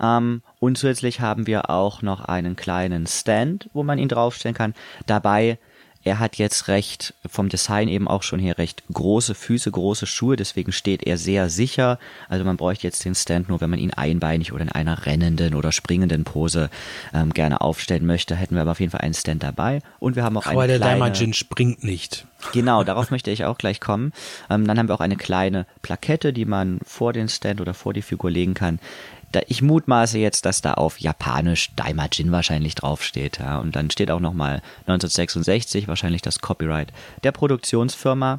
Ähm, 0.00 0.42
und 0.58 0.76
zusätzlich 0.78 1.20
haben 1.20 1.46
wir 1.46 1.70
auch 1.70 2.02
noch 2.02 2.20
einen 2.22 2.56
kleinen 2.56 3.06
Stand, 3.06 3.70
wo 3.72 3.82
man 3.82 3.98
ihn 3.98 4.08
draufstellen 4.08 4.54
kann. 4.54 4.74
Dabei, 5.06 5.58
er 6.04 6.18
hat 6.18 6.36
jetzt 6.36 6.68
recht, 6.68 7.14
vom 7.26 7.48
Design 7.48 7.88
eben 7.88 8.06
auch 8.08 8.22
schon 8.22 8.38
hier 8.38 8.58
recht 8.58 8.82
große 8.92 9.34
Füße, 9.34 9.70
große 9.70 10.06
Schuhe, 10.06 10.36
deswegen 10.36 10.70
steht 10.70 11.02
er 11.02 11.16
sehr 11.16 11.48
sicher. 11.48 11.98
Also 12.28 12.44
man 12.44 12.58
bräuchte 12.58 12.86
jetzt 12.86 13.04
den 13.04 13.14
Stand 13.14 13.48
nur, 13.48 13.62
wenn 13.62 13.70
man 13.70 13.78
ihn 13.78 13.92
einbeinig 13.92 14.52
oder 14.52 14.62
in 14.62 14.68
einer 14.68 15.06
rennenden 15.06 15.54
oder 15.54 15.72
springenden 15.72 16.24
Pose 16.24 16.68
ähm, 17.14 17.32
gerne 17.32 17.62
aufstellen 17.62 18.04
möchte. 18.04 18.36
Hätten 18.36 18.54
wir 18.54 18.62
aber 18.62 18.72
auf 18.72 18.80
jeden 18.80 18.92
Fall 18.92 19.00
einen 19.00 19.14
Stand 19.14 19.42
dabei. 19.42 19.80
Und 19.98 20.14
wir 20.14 20.24
haben 20.24 20.36
auch 20.36 20.46
Aber 20.46 20.62
eine 20.62 20.72
der 20.74 20.78
kleine... 20.78 21.00
Daimajin 21.00 21.32
springt 21.32 21.82
nicht. 21.82 22.26
Genau, 22.52 22.84
darauf 22.84 23.10
möchte 23.10 23.30
ich 23.30 23.46
auch 23.46 23.56
gleich 23.56 23.80
kommen. 23.80 24.12
Ähm, 24.50 24.66
dann 24.66 24.78
haben 24.78 24.88
wir 24.88 24.94
auch 24.94 25.00
eine 25.00 25.16
kleine 25.16 25.66
Plakette, 25.80 26.34
die 26.34 26.44
man 26.44 26.80
vor 26.84 27.14
den 27.14 27.30
Stand 27.30 27.62
oder 27.62 27.72
vor 27.72 27.94
die 27.94 28.02
Figur 28.02 28.30
legen 28.30 28.52
kann. 28.52 28.78
Da, 29.34 29.40
ich 29.48 29.62
mutmaße 29.62 30.18
jetzt, 30.18 30.46
dass 30.46 30.60
da 30.60 30.74
auf 30.74 31.00
Japanisch 31.00 31.74
Daimajin 31.74 32.30
wahrscheinlich 32.30 32.74
draufsteht. 32.74 33.38
Ja. 33.38 33.58
Und 33.58 33.74
dann 33.74 33.90
steht 33.90 34.10
auch 34.10 34.20
nochmal 34.20 34.62
1966 34.86 35.88
wahrscheinlich 35.88 36.22
das 36.22 36.40
Copyright 36.40 36.92
der 37.22 37.32
Produktionsfirma. 37.32 38.38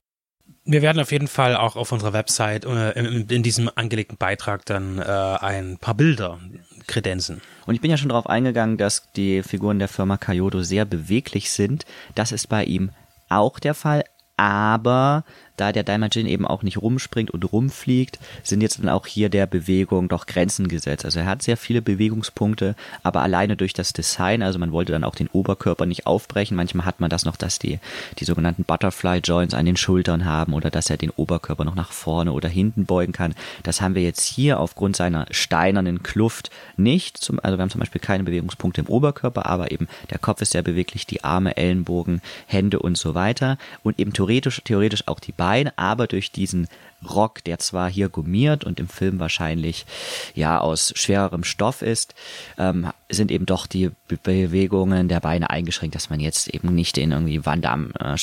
Wir 0.63 0.81
werden 0.81 0.99
auf 0.99 1.11
jeden 1.11 1.27
Fall 1.27 1.55
auch 1.55 1.75
auf 1.75 1.91
unserer 1.91 2.13
Website 2.13 2.65
äh, 2.65 2.91
in, 2.91 3.27
in 3.27 3.43
diesem 3.43 3.69
angelegten 3.75 4.17
Beitrag 4.17 4.65
dann 4.65 4.99
äh, 4.99 5.03
ein 5.03 5.77
paar 5.77 5.93
Bilder 5.93 6.39
kredenzen. 6.87 7.41
Und 7.65 7.75
ich 7.75 7.81
bin 7.81 7.91
ja 7.91 7.97
schon 7.97 8.09
darauf 8.09 8.27
eingegangen, 8.27 8.77
dass 8.77 9.11
die 9.11 9.43
Figuren 9.43 9.79
der 9.79 9.87
Firma 9.87 10.17
Kyoto 10.17 10.63
sehr 10.63 10.85
beweglich 10.85 11.51
sind. 11.51 11.85
Das 12.15 12.31
ist 12.31 12.47
bei 12.47 12.63
ihm 12.63 12.91
auch 13.29 13.59
der 13.59 13.73
Fall. 13.73 14.05
Aber 14.37 15.23
da 15.57 15.71
der 15.71 15.83
Daimajin 15.83 16.27
eben 16.27 16.45
auch 16.45 16.63
nicht 16.63 16.81
rumspringt 16.81 17.31
und 17.31 17.51
rumfliegt, 17.51 18.19
sind 18.43 18.61
jetzt 18.61 18.79
dann 18.79 18.89
auch 18.89 19.07
hier 19.07 19.29
der 19.29 19.45
Bewegung 19.45 20.09
doch 20.09 20.25
Grenzen 20.25 20.67
gesetzt. 20.67 21.05
Also 21.05 21.19
er 21.19 21.25
hat 21.25 21.41
sehr 21.41 21.57
viele 21.57 21.81
Bewegungspunkte, 21.81 22.75
aber 23.03 23.21
alleine 23.21 23.55
durch 23.55 23.73
das 23.73 23.93
Design, 23.93 24.43
also 24.43 24.59
man 24.59 24.71
wollte 24.71 24.91
dann 24.91 25.03
auch 25.03 25.15
den 25.15 25.27
Oberkörper 25.27 25.85
nicht 25.85 26.07
aufbrechen. 26.07 26.57
Manchmal 26.57 26.85
hat 26.85 26.99
man 26.99 27.09
das 27.09 27.25
noch, 27.25 27.37
dass 27.37 27.59
die, 27.59 27.79
die 28.19 28.25
sogenannten 28.25 28.63
Butterfly 28.63 29.19
Joints 29.19 29.53
an 29.53 29.65
den 29.65 29.77
Schultern 29.77 30.25
haben 30.25 30.53
oder 30.53 30.69
dass 30.69 30.89
er 30.89 30.97
den 30.97 31.11
Oberkörper 31.11 31.63
noch 31.63 31.75
nach 31.75 31.91
vorne 31.91 32.33
oder 32.33 32.49
hinten 32.49 32.85
beugen 32.85 33.13
kann. 33.13 33.33
Das 33.63 33.81
haben 33.81 33.95
wir 33.95 34.03
jetzt 34.03 34.23
hier 34.23 34.59
aufgrund 34.59 34.95
seiner 34.95 35.25
steinernen 35.31 36.03
Kluft 36.03 36.49
nicht. 36.77 37.17
Zum, 37.17 37.39
also 37.41 37.57
wir 37.57 37.61
haben 37.61 37.69
zum 37.69 37.79
Beispiel 37.79 38.01
keine 38.01 38.23
Bewegungspunkte 38.23 38.81
im 38.81 38.87
Oberkörper, 38.87 39.45
aber 39.45 39.71
eben 39.71 39.87
der 40.09 40.19
Kopf 40.19 40.41
ist 40.41 40.51
sehr 40.51 40.63
beweglich, 40.63 41.05
die 41.05 41.23
Arme, 41.23 41.55
Ellenbogen, 41.57 42.21
Hände 42.45 42.79
und 42.79 42.97
so 42.97 43.15
weiter. 43.15 43.57
Und 43.83 43.99
eben 43.99 44.13
theoretisch, 44.13 44.61
theoretisch 44.63 45.07
auch 45.07 45.19
die 45.19 45.31
Beine, 45.31 45.44
aber 45.75 46.07
durch 46.07 46.31
diesen 46.31 46.67
Rock, 47.07 47.43
der 47.43 47.59
zwar 47.59 47.89
hier 47.89 48.09
gummiert 48.09 48.63
und 48.63 48.79
im 48.79 48.87
Film 48.87 49.19
wahrscheinlich 49.19 49.85
ja 50.33 50.59
aus 50.59 50.91
schwererem 50.95 51.43
Stoff 51.43 51.81
ist, 51.81 52.15
ähm, 52.57 52.91
sind 53.09 53.31
eben 53.31 53.45
doch 53.45 53.67
die 53.67 53.91
Be 54.07 54.17
Bewegungen 54.17 55.07
der 55.07 55.19
Beine 55.19 55.49
eingeschränkt, 55.49 55.95
dass 55.95 56.09
man 56.09 56.19
jetzt 56.19 56.47
eben 56.47 56.73
nicht 56.73 56.95
den 56.97 57.11
irgendwie 57.11 57.41
Damme 57.61 57.89
äh, 57.99 58.17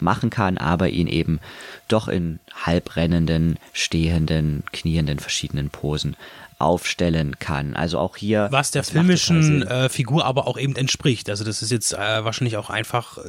machen 0.00 0.30
kann, 0.30 0.58
aber 0.58 0.88
ihn 0.88 1.06
eben 1.06 1.38
doch 1.88 2.08
in 2.08 2.40
halbrennenden, 2.64 3.58
stehenden, 3.72 4.64
knienden 4.72 5.20
verschiedenen 5.20 5.70
Posen 5.70 6.16
aufstellen 6.58 7.38
kann. 7.38 7.74
Also 7.74 7.98
auch 7.98 8.16
hier 8.16 8.48
Was 8.50 8.70
der 8.70 8.84
filmischen 8.84 9.62
äh, 9.66 9.88
Figur 9.88 10.24
aber 10.24 10.46
auch 10.46 10.58
eben 10.58 10.76
entspricht. 10.76 11.28
Also 11.28 11.44
das 11.44 11.62
ist 11.62 11.70
jetzt 11.70 11.92
äh, 11.92 12.24
wahrscheinlich 12.24 12.56
auch 12.56 12.70
einfach, 12.70 13.18
äh, 13.18 13.22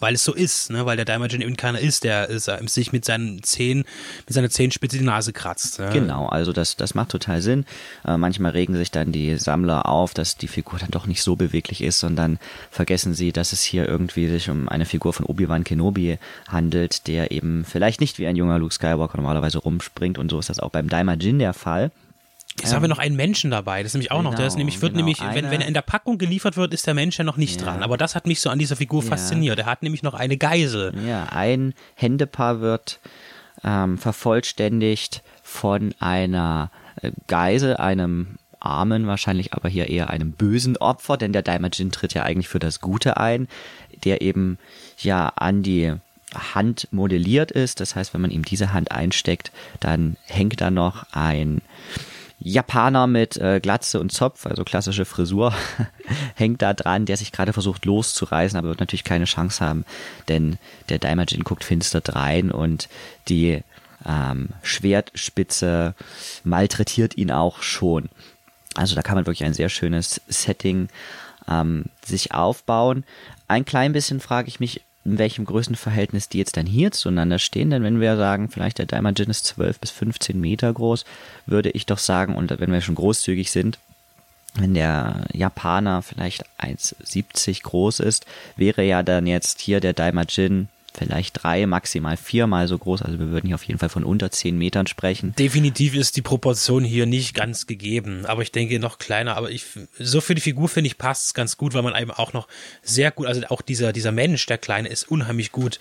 weil 0.00 0.14
es 0.14 0.24
so 0.24 0.34
ist, 0.34 0.70
ne? 0.70 0.86
weil 0.86 0.96
der 0.96 1.04
Daimajin 1.04 1.42
eben 1.42 1.56
keiner 1.56 1.78
ist, 1.78 2.04
der 2.04 2.28
ist, 2.28 2.48
äh, 2.48 2.58
sich 2.66 2.92
mit 2.92 3.04
seinen 3.04 3.42
Zehen, 3.42 3.84
mit 4.26 4.34
seiner 4.34 4.50
Zehenspitze 4.50 4.98
die 4.98 5.04
Nase 5.04 5.32
kratzt. 5.32 5.78
Ja? 5.78 5.90
Genau, 5.90 6.26
also 6.26 6.52
das, 6.52 6.76
das 6.76 6.94
macht 6.94 7.10
total 7.10 7.42
Sinn. 7.42 7.64
Äh, 8.04 8.16
manchmal 8.16 8.52
regen 8.52 8.74
sich 8.76 8.90
dann 8.90 9.12
die 9.12 9.36
Sammler 9.36 9.86
auf, 9.86 10.14
dass 10.14 10.36
die 10.36 10.48
Figur 10.48 10.78
dann 10.78 10.90
doch 10.90 11.06
nicht 11.06 11.22
so 11.22 11.36
beweglich 11.36 11.82
ist, 11.82 12.00
sondern 12.00 12.38
vergessen 12.70 13.14
sie, 13.14 13.32
dass 13.32 13.52
es 13.52 13.62
hier 13.62 13.86
irgendwie 13.86 14.28
sich 14.28 14.50
um 14.50 14.68
eine 14.68 14.86
Figur 14.86 15.12
von 15.12 15.26
Obi-Wan 15.26 15.64
Kenobi 15.64 16.18
handelt, 16.48 17.06
der 17.06 17.30
eben 17.30 17.64
vielleicht 17.64 18.00
nicht 18.00 18.18
wie 18.18 18.26
ein 18.26 18.36
junger 18.36 18.58
Luke 18.58 18.74
Skywalker 18.74 19.18
normalerweise 19.18 19.58
rumspringt 19.58 20.18
und 20.18 20.30
so 20.30 20.38
ist 20.38 20.48
das 20.48 20.60
auch 20.60 20.70
beim 20.70 20.88
Daimajin 20.88 21.38
der 21.38 21.52
Fall. 21.52 21.90
Jetzt 22.62 22.74
haben 22.74 22.82
wir 22.82 22.88
noch 22.88 22.98
einen 22.98 23.16
Menschen 23.16 23.50
dabei, 23.50 23.82
das 23.82 23.90
ist 23.90 23.94
nämlich 23.94 24.10
auch 24.10 24.22
noch. 24.22 24.34
Der 24.34 24.46
ist 24.46 24.54
Genau, 24.54 24.58
nämlich, 24.60 24.82
wird 24.82 24.92
genau. 24.92 25.04
nämlich, 25.06 25.20
wenn, 25.20 25.34
wenn 25.34 25.44
Einer- 25.46 25.62
er 25.62 25.68
in 25.68 25.74
der 25.74 25.82
Packung 25.82 26.18
geliefert 26.18 26.56
wird, 26.56 26.72
ist 26.74 26.86
der 26.86 26.94
Mensch 26.94 27.18
ja 27.18 27.24
noch 27.24 27.36
nicht 27.36 27.60
Ja. 27.60 27.66
dran. 27.66 27.82
Aber 27.82 27.96
das 27.96 28.14
hat 28.14 28.26
mich 28.26 28.40
so 28.40 28.50
an 28.50 28.58
dieser 28.58 28.76
Figur 28.76 29.02
Ja. 29.02 29.08
fasziniert. 29.10 29.58
Er 29.58 29.66
hat 29.66 29.82
nämlich 29.82 30.02
noch 30.02 30.14
eine 30.14 30.36
Geisel. 30.36 30.92
Ja, 31.06 31.24
ein 31.30 31.74
Händepaar 31.94 32.60
wird 32.60 32.98
ähm, 33.62 33.98
vervollständigt 33.98 35.22
von 35.42 35.94
einer 35.98 36.70
äh, 37.02 37.10
Geisel, 37.26 37.76
einem 37.76 38.36
armen, 38.58 39.06
wahrscheinlich 39.06 39.52
aber 39.54 39.68
hier 39.68 39.88
eher 39.88 40.10
einem 40.10 40.32
bösen 40.32 40.76
Opfer, 40.78 41.16
denn 41.16 41.32
der 41.32 41.42
Daimajin 41.42 41.90
tritt 41.90 42.14
ja 42.14 42.22
eigentlich 42.22 42.48
für 42.48 42.58
das 42.58 42.80
Gute 42.80 43.16
ein, 43.18 43.48
der 44.04 44.22
eben 44.22 44.58
ja 44.98 45.28
an 45.36 45.62
die 45.62 45.92
Hand 46.54 46.88
modelliert 46.90 47.50
ist. 47.50 47.80
Das 47.80 47.96
heißt, 47.96 48.14
wenn 48.14 48.20
man 48.20 48.30
ihm 48.30 48.44
diese 48.44 48.72
Hand 48.72 48.92
einsteckt, 48.92 49.50
dann 49.80 50.16
hängt 50.26 50.60
da 50.60 50.70
noch 50.70 51.04
ein 51.12 51.60
Japaner 52.40 53.06
mit 53.06 53.36
äh, 53.36 53.60
Glatze 53.60 54.00
und 54.00 54.10
Zopf, 54.10 54.46
also 54.46 54.64
klassische 54.64 55.04
Frisur, 55.04 55.54
hängt 56.34 56.62
da 56.62 56.72
dran, 56.72 57.04
der 57.04 57.18
sich 57.18 57.32
gerade 57.32 57.52
versucht 57.52 57.84
loszureißen, 57.84 58.58
aber 58.58 58.68
wird 58.68 58.80
natürlich 58.80 59.04
keine 59.04 59.26
Chance 59.26 59.64
haben, 59.64 59.84
denn 60.28 60.58
der 60.88 60.98
Daimajin 60.98 61.44
guckt 61.44 61.64
finster 61.64 62.00
drein 62.00 62.50
und 62.50 62.88
die 63.28 63.62
ähm, 64.06 64.48
Schwertspitze 64.62 65.94
malträtiert 66.42 67.16
ihn 67.16 67.30
auch 67.30 67.62
schon. 67.62 68.08
Also 68.74 68.94
da 68.94 69.02
kann 69.02 69.16
man 69.16 69.26
wirklich 69.26 69.44
ein 69.44 69.54
sehr 69.54 69.68
schönes 69.68 70.22
Setting 70.28 70.88
ähm, 71.46 71.84
sich 72.04 72.32
aufbauen. 72.32 73.04
Ein 73.48 73.66
klein 73.66 73.92
bisschen 73.92 74.20
frage 74.20 74.48
ich 74.48 74.60
mich, 74.60 74.80
in 75.04 75.18
welchem 75.18 75.44
Größenverhältnis 75.44 76.28
die 76.28 76.38
jetzt 76.38 76.56
dann 76.56 76.66
hier 76.66 76.90
zueinander 76.92 77.38
stehen. 77.38 77.70
Denn 77.70 77.82
wenn 77.82 78.00
wir 78.00 78.16
sagen, 78.16 78.50
vielleicht 78.50 78.78
der 78.78 78.86
Daimajin 78.86 79.30
ist 79.30 79.46
12 79.46 79.78
bis 79.78 79.90
15 79.90 80.40
Meter 80.40 80.72
groß, 80.72 81.04
würde 81.46 81.70
ich 81.70 81.86
doch 81.86 81.98
sagen, 81.98 82.34
und 82.34 82.58
wenn 82.60 82.72
wir 82.72 82.80
schon 82.80 82.94
großzügig 82.94 83.50
sind, 83.50 83.78
wenn 84.54 84.74
der 84.74 85.26
Japaner 85.32 86.02
vielleicht 86.02 86.44
1,70 86.58 87.62
groß 87.62 88.00
ist, 88.00 88.26
wäre 88.56 88.82
ja 88.82 89.02
dann 89.02 89.26
jetzt 89.26 89.60
hier 89.60 89.80
der 89.80 89.92
Daimajin 89.92 90.68
vielleicht 90.92 91.42
drei, 91.42 91.66
maximal 91.66 92.16
viermal 92.16 92.68
so 92.68 92.78
groß. 92.78 93.02
Also 93.02 93.18
wir 93.18 93.30
würden 93.30 93.46
hier 93.46 93.54
auf 93.54 93.64
jeden 93.64 93.78
Fall 93.78 93.88
von 93.88 94.04
unter 94.04 94.30
10 94.30 94.56
Metern 94.56 94.86
sprechen. 94.86 95.34
Definitiv 95.38 95.94
ist 95.94 96.16
die 96.16 96.22
Proportion 96.22 96.84
hier 96.84 97.06
nicht 97.06 97.34
ganz 97.34 97.66
gegeben, 97.66 98.26
aber 98.26 98.42
ich 98.42 98.52
denke 98.52 98.78
noch 98.78 98.98
kleiner. 98.98 99.36
Aber 99.36 99.50
ich, 99.50 99.64
so 99.98 100.20
für 100.20 100.34
die 100.34 100.40
Figur 100.40 100.68
finde 100.68 100.88
ich 100.88 100.98
passt 100.98 101.26
es 101.26 101.34
ganz 101.34 101.56
gut, 101.56 101.74
weil 101.74 101.82
man 101.82 102.00
eben 102.00 102.10
auch 102.10 102.32
noch 102.32 102.48
sehr 102.82 103.10
gut, 103.10 103.26
also 103.26 103.42
auch 103.48 103.62
dieser, 103.62 103.92
dieser 103.92 104.12
Mensch, 104.12 104.46
der 104.46 104.58
Kleine, 104.58 104.88
ist 104.88 105.10
unheimlich 105.10 105.52
gut 105.52 105.78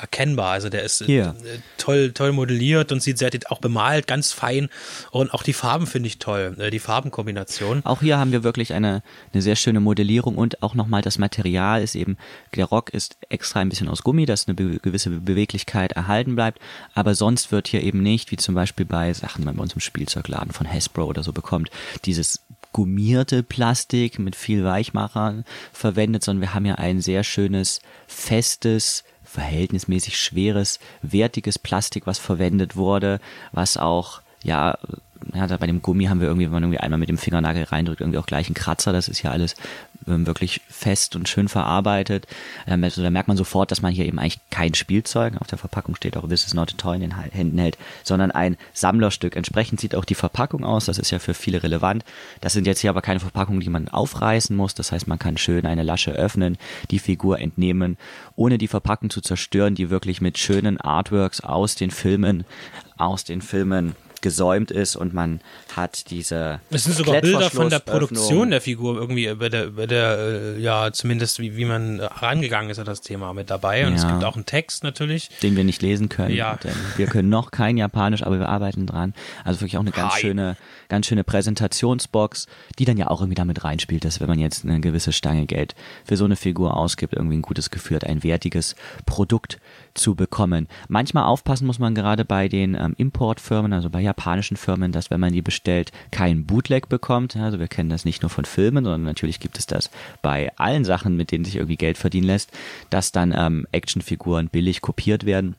erkennbar. 0.00 0.52
Also 0.52 0.68
der 0.68 0.82
ist 0.82 1.02
äh, 1.02 1.06
Hier. 1.06 1.36
toll, 1.78 2.12
toll 2.12 2.32
modelliert 2.32 2.92
und 2.92 3.02
sieht 3.02 3.18
sehr 3.18 3.30
auch 3.48 3.60
bemalt, 3.60 4.06
ganz 4.06 4.32
fein. 4.32 4.68
Und 5.10 5.32
auch 5.32 5.42
die 5.42 5.52
Farben 5.52 5.86
finde 5.86 6.08
ich 6.08 6.18
toll, 6.18 6.56
äh, 6.58 6.70
die 6.70 6.78
Farbenkombination. 6.78 7.84
Auch 7.84 8.00
hier 8.00 8.18
haben 8.18 8.32
wir 8.32 8.42
wirklich 8.42 8.72
eine, 8.72 9.02
eine 9.32 9.42
sehr 9.42 9.56
schöne 9.56 9.80
Modellierung 9.80 10.36
und 10.36 10.62
auch 10.62 10.74
nochmal 10.74 11.02
das 11.02 11.18
Material 11.18 11.82
ist 11.82 11.94
eben, 11.94 12.16
der 12.54 12.66
Rock 12.66 12.90
ist 12.90 13.16
extra 13.28 13.60
ein 13.60 13.68
bisschen 13.68 13.88
aus 13.88 14.02
Gummi, 14.02 14.26
dass 14.26 14.48
eine 14.48 14.54
be 14.54 14.78
gewisse 14.80 15.10
Beweglichkeit 15.10 15.92
erhalten 15.92 16.34
bleibt, 16.34 16.58
aber 16.94 17.14
sonst 17.14 17.52
wird 17.52 17.68
hier 17.68 17.82
eben 17.82 18.02
nicht, 18.02 18.30
wie 18.30 18.36
zum 18.36 18.54
Beispiel 18.54 18.86
bei 18.86 19.12
Sachen, 19.12 19.42
die 19.42 19.46
man 19.46 19.56
bei 19.56 19.62
uns 19.62 19.74
im 19.74 19.80
Spielzeugladen 19.80 20.52
von 20.52 20.70
Hasbro 20.70 21.04
oder 21.04 21.22
so 21.22 21.32
bekommt, 21.32 21.70
dieses 22.04 22.40
gummierte 22.72 23.42
Plastik 23.42 24.18
mit 24.18 24.36
viel 24.36 24.64
Weichmachern 24.64 25.44
verwendet, 25.72 26.24
sondern 26.24 26.42
wir 26.42 26.54
haben 26.54 26.66
ja 26.66 26.76
ein 26.76 27.00
sehr 27.00 27.24
schönes, 27.24 27.80
festes, 28.06 29.04
verhältnismäßig 29.30 30.18
schweres, 30.18 30.80
wertiges 31.02 31.58
Plastik, 31.58 32.06
was 32.06 32.18
verwendet 32.18 32.76
wurde, 32.76 33.20
was 33.52 33.76
auch 33.76 34.22
ja, 34.42 34.78
ja, 35.34 35.46
bei 35.46 35.66
dem 35.66 35.82
Gummi 35.82 36.06
haben 36.06 36.20
wir 36.20 36.28
irgendwie, 36.28 36.46
wenn 36.46 36.52
man 36.52 36.62
irgendwie 36.64 36.80
einmal 36.80 36.98
mit 36.98 37.08
dem 37.08 37.18
Fingernagel 37.18 37.64
reindrückt, 37.64 38.00
irgendwie 38.00 38.18
auch 38.18 38.26
gleich 38.26 38.46
einen 38.46 38.54
Kratzer. 38.54 38.92
Das 38.92 39.08
ist 39.08 39.22
ja 39.22 39.30
alles 39.30 39.54
ähm, 40.08 40.26
wirklich 40.26 40.60
fest 40.68 41.14
und 41.14 41.28
schön 41.28 41.48
verarbeitet. 41.48 42.26
Ähm, 42.66 42.82
also 42.84 43.02
da 43.02 43.10
merkt 43.10 43.28
man 43.28 43.36
sofort, 43.36 43.70
dass 43.70 43.82
man 43.82 43.92
hier 43.92 44.06
eben 44.06 44.18
eigentlich 44.18 44.40
kein 44.50 44.74
Spielzeug, 44.74 45.34
auf 45.38 45.46
der 45.46 45.58
Verpackung 45.58 45.94
steht 45.94 46.16
auch 46.16 46.26
This 46.26 46.46
is 46.46 46.54
not 46.54 46.72
a 46.72 46.76
toy 46.76 46.96
in 46.96 47.02
den 47.02 47.16
Händen 47.16 47.58
hält, 47.58 47.78
sondern 48.02 48.30
ein 48.30 48.56
Sammlerstück. 48.72 49.36
Entsprechend 49.36 49.80
sieht 49.80 49.94
auch 49.94 50.04
die 50.04 50.14
Verpackung 50.14 50.64
aus, 50.64 50.86
das 50.86 50.98
ist 50.98 51.10
ja 51.10 51.18
für 51.18 51.34
viele 51.34 51.62
relevant. 51.62 52.04
Das 52.40 52.52
sind 52.52 52.66
jetzt 52.66 52.80
hier 52.80 52.90
aber 52.90 53.02
keine 53.02 53.20
Verpackungen, 53.20 53.60
die 53.60 53.70
man 53.70 53.88
aufreißen 53.88 54.56
muss. 54.56 54.74
Das 54.74 54.92
heißt, 54.92 55.06
man 55.06 55.18
kann 55.18 55.36
schön 55.36 55.66
eine 55.66 55.82
Lasche 55.82 56.12
öffnen, 56.12 56.56
die 56.90 56.98
Figur 56.98 57.38
entnehmen, 57.38 57.98
ohne 58.36 58.58
die 58.58 58.68
Verpackung 58.68 59.10
zu 59.10 59.20
zerstören, 59.20 59.74
die 59.74 59.90
wirklich 59.90 60.20
mit 60.20 60.38
schönen 60.38 60.80
Artworks 60.80 61.40
aus 61.40 61.74
den 61.74 61.90
Filmen, 61.90 62.44
aus 62.96 63.24
den 63.24 63.42
Filmen 63.42 63.94
gesäumt 64.20 64.70
ist 64.70 64.96
und 64.96 65.14
man 65.14 65.40
hat 65.74 66.10
diese. 66.10 66.60
Es 66.70 66.84
sind 66.84 66.96
sogar 66.96 67.20
Bilder 67.20 67.50
von 67.50 67.70
der 67.70 67.78
Produktion 67.78 68.50
der 68.50 68.60
Figur 68.60 68.96
irgendwie 68.96 69.26
über 69.26 69.50
der, 69.50 69.66
über 69.66 69.86
der 69.86 70.18
äh, 70.18 70.60
ja, 70.60 70.92
zumindest 70.92 71.38
wie, 71.38 71.56
wie 71.56 71.64
man 71.64 72.00
rangegangen 72.00 72.70
ist 72.70 72.78
an 72.78 72.86
das 72.86 73.00
Thema 73.00 73.32
mit 73.32 73.50
dabei. 73.50 73.86
Und 73.86 73.94
ja. 73.94 73.98
es 73.98 74.06
gibt 74.06 74.24
auch 74.24 74.36
einen 74.36 74.46
Text 74.46 74.84
natürlich. 74.84 75.30
Den 75.42 75.56
wir 75.56 75.64
nicht 75.64 75.82
lesen 75.82 76.08
können. 76.08 76.34
Ja. 76.34 76.56
Denn 76.56 76.74
wir 76.96 77.06
können 77.06 77.28
noch 77.28 77.50
kein 77.50 77.76
Japanisch, 77.76 78.22
aber 78.22 78.38
wir 78.38 78.48
arbeiten 78.48 78.86
dran. 78.86 79.14
Also 79.44 79.60
wirklich 79.60 79.76
auch 79.76 79.82
eine 79.82 79.92
ganz 79.92 80.14
Hi. 80.14 80.20
schöne, 80.20 80.56
ganz 80.88 81.06
schöne 81.06 81.24
Präsentationsbox, 81.24 82.46
die 82.78 82.84
dann 82.84 82.96
ja 82.96 83.08
auch 83.08 83.20
irgendwie 83.20 83.36
damit 83.36 83.64
reinspielt, 83.64 84.04
dass 84.04 84.20
wenn 84.20 84.28
man 84.28 84.38
jetzt 84.38 84.64
eine 84.64 84.80
gewisse 84.80 85.12
Stange 85.12 85.46
Geld 85.46 85.74
für 86.04 86.16
so 86.16 86.24
eine 86.24 86.36
Figur 86.36 86.76
ausgibt, 86.76 87.14
irgendwie 87.14 87.36
ein 87.36 87.42
gutes 87.42 87.70
Gefühl 87.70 87.96
hat, 87.96 88.04
ein 88.04 88.22
wertiges 88.22 88.74
Produkt 89.06 89.58
zu 89.94 90.14
bekommen. 90.14 90.68
Manchmal 90.88 91.24
aufpassen 91.24 91.66
muss 91.66 91.78
man 91.78 91.94
gerade 91.94 92.24
bei 92.24 92.48
den 92.48 92.74
ähm, 92.74 92.94
Importfirmen, 92.96 93.72
also 93.72 93.90
bei 93.90 94.00
japanischen 94.10 94.56
Firmen, 94.56 94.92
dass 94.92 95.10
wenn 95.10 95.20
man 95.20 95.32
die 95.32 95.42
bestellt, 95.42 95.92
kein 96.10 96.44
Bootleg 96.44 96.88
bekommt. 96.88 97.36
Also 97.36 97.60
wir 97.60 97.68
kennen 97.68 97.90
das 97.90 98.04
nicht 98.04 98.22
nur 98.22 98.30
von 98.30 98.44
Filmen, 98.44 98.84
sondern 98.84 99.04
natürlich 99.04 99.40
gibt 99.40 99.58
es 99.58 99.66
das 99.66 99.90
bei 100.20 100.50
allen 100.56 100.84
Sachen, 100.84 101.16
mit 101.16 101.30
denen 101.30 101.44
sich 101.44 101.56
irgendwie 101.56 101.76
Geld 101.76 101.96
verdienen 101.96 102.26
lässt, 102.26 102.50
dass 102.90 103.12
dann 103.12 103.32
ähm, 103.36 103.66
Actionfiguren 103.72 104.48
billig 104.48 104.80
kopiert 104.80 105.24
werden. 105.26 105.54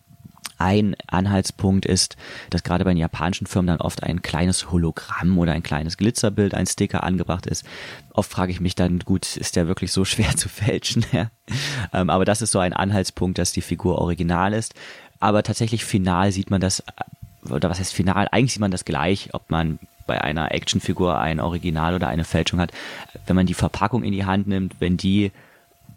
Ein 0.57 0.95
Anhaltspunkt 1.07 1.87
ist, 1.87 2.17
dass 2.51 2.61
gerade 2.61 2.83
bei 2.83 2.91
den 2.91 2.97
japanischen 2.97 3.47
Firmen 3.47 3.67
dann 3.67 3.81
oft 3.81 4.03
ein 4.03 4.21
kleines 4.21 4.69
Hologramm 4.71 5.39
oder 5.39 5.53
ein 5.53 5.63
kleines 5.63 5.97
Glitzerbild, 5.97 6.53
ein 6.53 6.67
Sticker 6.67 7.03
angebracht 7.03 7.47
ist. 7.47 7.65
Oft 8.13 8.29
frage 8.29 8.51
ich 8.51 8.59
mich 8.59 8.75
dann, 8.75 8.99
gut, 8.99 9.37
ist 9.37 9.55
der 9.55 9.67
wirklich 9.67 9.91
so 9.91 10.05
schwer 10.11 10.35
zu 10.35 10.49
fälschen? 10.49 11.03
ähm, 11.93 12.11
aber 12.11 12.25
das 12.25 12.43
ist 12.43 12.51
so 12.51 12.59
ein 12.59 12.73
Anhaltspunkt, 12.73 13.39
dass 13.39 13.53
die 13.53 13.61
Figur 13.61 13.97
original 13.97 14.53
ist. 14.53 14.75
Aber 15.19 15.41
tatsächlich 15.41 15.85
final 15.85 16.31
sieht 16.31 16.49
man 16.51 16.61
das, 16.61 16.83
oder 17.49 17.69
was 17.69 17.79
heißt 17.79 17.93
final? 17.93 18.27
Eigentlich 18.31 18.53
sieht 18.53 18.61
man 18.61 18.71
das 18.71 18.85
gleich, 18.85 19.29
ob 19.33 19.49
man 19.49 19.79
bei 20.07 20.21
einer 20.21 20.51
Actionfigur 20.51 21.17
ein 21.17 21.39
Original 21.39 21.95
oder 21.95 22.07
eine 22.07 22.23
Fälschung 22.23 22.59
hat. 22.59 22.71
Wenn 23.25 23.35
man 23.35 23.45
die 23.45 23.53
Verpackung 23.53 24.03
in 24.03 24.11
die 24.11 24.25
Hand 24.25 24.47
nimmt, 24.47 24.75
wenn 24.79 24.97
die 24.97 25.31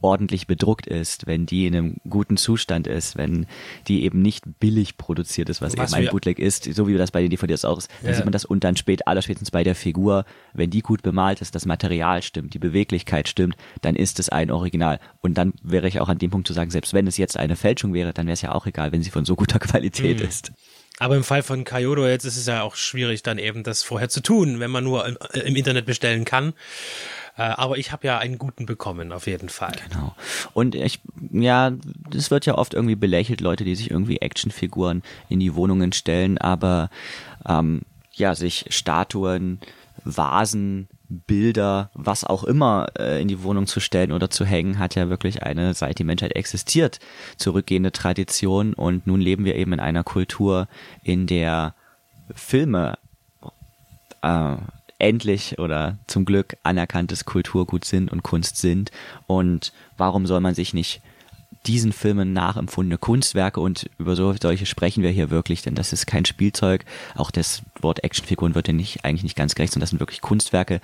ordentlich 0.04 0.46
bedruckt 0.46 0.86
ist, 0.86 1.26
wenn 1.26 1.46
die 1.46 1.66
in 1.66 1.74
einem 1.74 1.96
guten 2.08 2.36
Zustand 2.36 2.86
ist, 2.86 3.16
wenn 3.16 3.46
die 3.88 4.04
eben 4.04 4.20
nicht 4.20 4.44
billig 4.60 4.98
produziert 4.98 5.48
ist, 5.48 5.62
was, 5.62 5.78
was 5.78 5.94
eben 5.94 6.06
ein 6.06 6.10
Bootleg 6.10 6.38
ist, 6.38 6.64
so 6.64 6.86
wie 6.86 6.94
das 6.94 7.10
bei 7.10 7.22
den 7.22 7.30
DVDs 7.30 7.64
auch 7.64 7.78
ist, 7.78 7.90
dann 8.02 8.10
ja. 8.10 8.14
sieht 8.14 8.26
man 8.26 8.32
das 8.32 8.44
und 8.44 8.64
dann 8.64 8.76
spät, 8.76 9.06
allerspätestens 9.08 9.50
bei 9.50 9.64
der 9.64 9.74
Figur, 9.74 10.26
wenn 10.52 10.68
die 10.68 10.82
gut 10.82 11.00
bemalt 11.02 11.40
ist, 11.40 11.54
das 11.54 11.64
Material 11.64 12.22
stimmt, 12.22 12.52
die 12.52 12.58
Beweglichkeit 12.58 13.28
stimmt, 13.28 13.56
dann 13.80 13.96
ist 13.96 14.20
es 14.20 14.28
ein 14.28 14.50
Original. 14.50 15.00
Und 15.22 15.38
dann 15.38 15.54
wäre 15.62 15.88
ich 15.88 16.00
auch 16.00 16.10
an 16.10 16.18
dem 16.18 16.30
Punkt 16.30 16.46
zu 16.46 16.52
sagen, 16.52 16.70
selbst 16.70 16.92
wenn 16.92 17.06
es 17.06 17.16
jetzt 17.16 17.38
eine 17.38 17.56
Fälschung 17.56 17.94
wäre, 17.94 18.12
dann 18.12 18.26
wäre 18.26 18.34
es 18.34 18.42
ja 18.42 18.52
auch 18.52 18.66
egal, 18.66 18.92
wenn 18.92 19.02
sie 19.02 19.10
von 19.10 19.24
so 19.24 19.36
guter 19.36 19.58
Qualität 19.58 20.20
mhm. 20.20 20.28
ist. 20.28 20.52
Aber 20.98 21.16
im 21.16 21.24
Fall 21.24 21.42
von 21.42 21.64
Kyoto 21.64 22.06
jetzt 22.06 22.24
ist 22.24 22.36
es 22.36 22.46
ja 22.46 22.62
auch 22.62 22.76
schwierig, 22.76 23.22
dann 23.22 23.38
eben 23.38 23.64
das 23.64 23.82
vorher 23.82 24.08
zu 24.08 24.20
tun, 24.20 24.60
wenn 24.60 24.70
man 24.70 24.84
nur 24.84 25.06
im, 25.06 25.18
im 25.32 25.56
Internet 25.56 25.86
bestellen 25.86 26.24
kann. 26.24 26.54
Äh, 27.36 27.42
aber 27.42 27.78
ich 27.78 27.90
habe 27.90 28.06
ja 28.06 28.18
einen 28.18 28.38
guten 28.38 28.64
bekommen, 28.64 29.12
auf 29.12 29.26
jeden 29.26 29.48
Fall. 29.48 29.74
Genau. 29.88 30.14
Und 30.52 30.74
ich, 30.76 31.00
ja, 31.32 31.72
es 32.14 32.30
wird 32.30 32.46
ja 32.46 32.56
oft 32.56 32.74
irgendwie 32.74 32.94
belächelt, 32.94 33.40
Leute, 33.40 33.64
die 33.64 33.74
sich 33.74 33.90
irgendwie 33.90 34.18
Actionfiguren 34.18 35.02
in 35.28 35.40
die 35.40 35.54
Wohnungen 35.54 35.92
stellen, 35.92 36.38
aber 36.38 36.90
ähm, 37.46 37.82
ja, 38.12 38.36
sich 38.36 38.66
Statuen, 38.68 39.58
Vasen, 40.04 40.88
Bilder, 41.20 41.90
was 41.94 42.24
auch 42.24 42.44
immer 42.44 42.88
äh, 42.98 43.20
in 43.20 43.28
die 43.28 43.42
Wohnung 43.42 43.66
zu 43.66 43.80
stellen 43.80 44.12
oder 44.12 44.30
zu 44.30 44.44
hängen, 44.44 44.78
hat 44.78 44.94
ja 44.94 45.08
wirklich 45.08 45.42
eine, 45.42 45.74
seit 45.74 45.98
die 45.98 46.04
Menschheit 46.04 46.36
existiert, 46.36 46.98
zurückgehende 47.36 47.92
Tradition. 47.92 48.74
Und 48.74 49.06
nun 49.06 49.20
leben 49.20 49.44
wir 49.44 49.54
eben 49.54 49.72
in 49.72 49.80
einer 49.80 50.04
Kultur, 50.04 50.68
in 51.02 51.26
der 51.26 51.74
Filme 52.34 52.98
äh, 54.22 54.56
endlich 54.98 55.58
oder 55.58 55.98
zum 56.06 56.24
Glück 56.24 56.56
anerkanntes 56.62 57.24
Kulturgut 57.24 57.84
sind 57.84 58.10
und 58.10 58.22
Kunst 58.22 58.56
sind. 58.56 58.90
Und 59.26 59.72
warum 59.96 60.26
soll 60.26 60.40
man 60.40 60.54
sich 60.54 60.74
nicht 60.74 61.02
diesen 61.66 61.92
Filmen 61.92 62.32
nachempfundene 62.32 62.98
Kunstwerke 62.98 63.60
und 63.60 63.88
über 63.98 64.16
so, 64.16 64.34
solche 64.40 64.66
sprechen 64.66 65.02
wir 65.02 65.10
hier 65.10 65.30
wirklich, 65.30 65.62
denn 65.62 65.74
das 65.74 65.92
ist 65.92 66.06
kein 66.06 66.24
Spielzeug. 66.24 66.84
Auch 67.14 67.30
das 67.30 67.62
Wort 67.80 68.04
Actionfiguren 68.04 68.54
wird 68.54 68.68
ja 68.68 68.74
nicht, 68.74 69.04
eigentlich 69.04 69.22
nicht 69.22 69.36
ganz 69.36 69.54
gerecht, 69.54 69.72
sondern 69.72 69.84
das 69.84 69.90
sind 69.90 70.00
wirklich 70.00 70.20
Kunstwerke, 70.20 70.80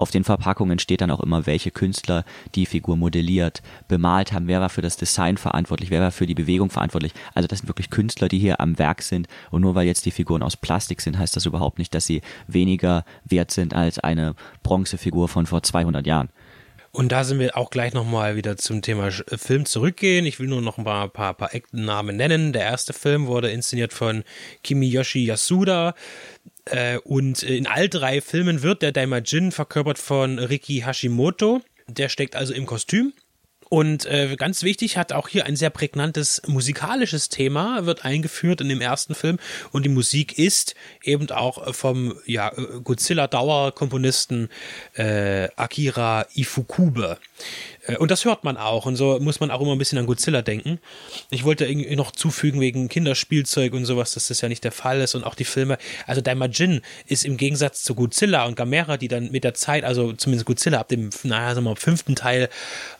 auf 0.00 0.10
den 0.10 0.24
Verpackungen 0.24 0.78
steht 0.78 1.02
dann 1.02 1.10
auch 1.10 1.20
immer, 1.20 1.44
welche 1.44 1.70
Künstler 1.70 2.24
die 2.54 2.64
Figur 2.64 2.96
modelliert, 2.96 3.60
bemalt 3.86 4.32
haben, 4.32 4.48
wer 4.48 4.62
war 4.62 4.70
für 4.70 4.80
das 4.80 4.96
Design 4.96 5.36
verantwortlich, 5.36 5.90
wer 5.90 6.00
war 6.00 6.10
für 6.10 6.26
die 6.26 6.34
Bewegung 6.34 6.70
verantwortlich. 6.70 7.12
Also 7.34 7.46
das 7.46 7.58
sind 7.58 7.68
wirklich 7.68 7.90
Künstler, 7.90 8.28
die 8.28 8.38
hier 8.38 8.62
am 8.62 8.78
Werk 8.78 9.02
sind. 9.02 9.28
Und 9.50 9.60
nur 9.60 9.74
weil 9.74 9.86
jetzt 9.86 10.06
die 10.06 10.10
Figuren 10.10 10.42
aus 10.42 10.56
Plastik 10.56 11.02
sind, 11.02 11.18
heißt 11.18 11.36
das 11.36 11.44
überhaupt 11.44 11.78
nicht, 11.78 11.94
dass 11.94 12.06
sie 12.06 12.22
weniger 12.46 13.04
wert 13.26 13.50
sind 13.50 13.74
als 13.74 13.98
eine 13.98 14.34
Bronzefigur 14.62 15.28
von 15.28 15.44
vor 15.44 15.62
200 15.62 16.06
Jahren. 16.06 16.30
Und 16.92 17.12
da 17.12 17.22
sind 17.22 17.38
wir 17.38 17.56
auch 17.56 17.70
gleich 17.70 17.94
nochmal 17.94 18.34
wieder 18.34 18.56
zum 18.56 18.82
Thema 18.82 19.08
äh, 19.08 19.38
Film 19.38 19.64
zurückgehen. 19.64 20.26
Ich 20.26 20.40
will 20.40 20.48
nur 20.48 20.60
noch 20.60 20.78
ein 20.78 20.84
paar, 20.84 21.08
paar, 21.08 21.34
paar 21.34 21.50
Namen 21.70 22.16
nennen. 22.16 22.52
Der 22.52 22.62
erste 22.62 22.92
Film 22.92 23.26
wurde 23.26 23.50
inszeniert 23.50 23.92
von 23.92 24.24
Kimiyoshi 24.64 25.24
Yasuda. 25.24 25.94
Äh, 26.64 26.98
und 26.98 27.42
in 27.42 27.66
all 27.66 27.88
drei 27.88 28.20
Filmen 28.20 28.62
wird 28.62 28.82
der 28.82 28.92
Daimajin 28.92 29.52
verkörpert 29.52 29.98
von 29.98 30.38
Riki 30.38 30.82
Hashimoto. 30.84 31.60
Der 31.86 32.08
steckt 32.08 32.34
also 32.34 32.54
im 32.54 32.66
Kostüm. 32.66 33.12
Und 33.70 34.04
äh, 34.06 34.34
ganz 34.36 34.64
wichtig, 34.64 34.96
hat 34.96 35.12
auch 35.12 35.28
hier 35.28 35.46
ein 35.46 35.54
sehr 35.54 35.70
prägnantes 35.70 36.42
musikalisches 36.48 37.28
Thema, 37.28 37.86
wird 37.86 38.04
eingeführt 38.04 38.60
in 38.60 38.68
dem 38.68 38.80
ersten 38.80 39.14
Film. 39.14 39.38
Und 39.70 39.84
die 39.84 39.90
Musik 39.90 40.36
ist 40.36 40.74
eben 41.04 41.30
auch 41.30 41.72
vom 41.72 42.16
ja, 42.26 42.50
Godzilla-Dauerkomponisten 42.82 44.48
äh, 44.94 45.50
Akira 45.54 46.26
Ifukube. 46.34 47.18
Äh, 47.94 47.96
und 47.96 48.10
das 48.10 48.24
hört 48.24 48.44
man 48.44 48.56
auch. 48.56 48.86
Und 48.86 48.96
so 48.96 49.18
muss 49.20 49.40
man 49.40 49.50
auch 49.50 49.60
immer 49.60 49.72
ein 49.72 49.78
bisschen 49.78 49.98
an 49.98 50.06
Godzilla 50.06 50.42
denken. 50.42 50.78
Ich 51.30 51.44
wollte 51.44 51.66
irgendwie 51.66 51.94
noch 51.96 52.10
zufügen 52.10 52.60
wegen 52.60 52.88
Kinderspielzeug 52.88 53.72
und 53.72 53.84
sowas, 53.84 54.12
dass 54.12 54.28
das 54.28 54.40
ja 54.40 54.48
nicht 54.48 54.64
der 54.64 54.72
Fall 54.72 55.00
ist. 55.00 55.14
Und 55.14 55.24
auch 55.24 55.34
die 55.34 55.44
Filme. 55.44 55.78
Also 56.06 56.20
Daimajin 56.20 56.82
ist 57.06 57.24
im 57.24 57.36
Gegensatz 57.36 57.82
zu 57.82 57.94
Godzilla 57.94 58.46
und 58.46 58.56
Gamera, 58.56 58.96
die 58.96 59.08
dann 59.08 59.30
mit 59.30 59.44
der 59.44 59.54
Zeit, 59.54 59.84
also 59.84 60.12
zumindest 60.12 60.46
Godzilla 60.46 60.80
ab 60.80 60.88
dem, 60.88 61.10
naja, 61.22 61.54
sagen 61.54 61.66
wir 61.66 61.70
mal, 61.70 61.76
fünften 61.76 62.14
Teil 62.16 62.48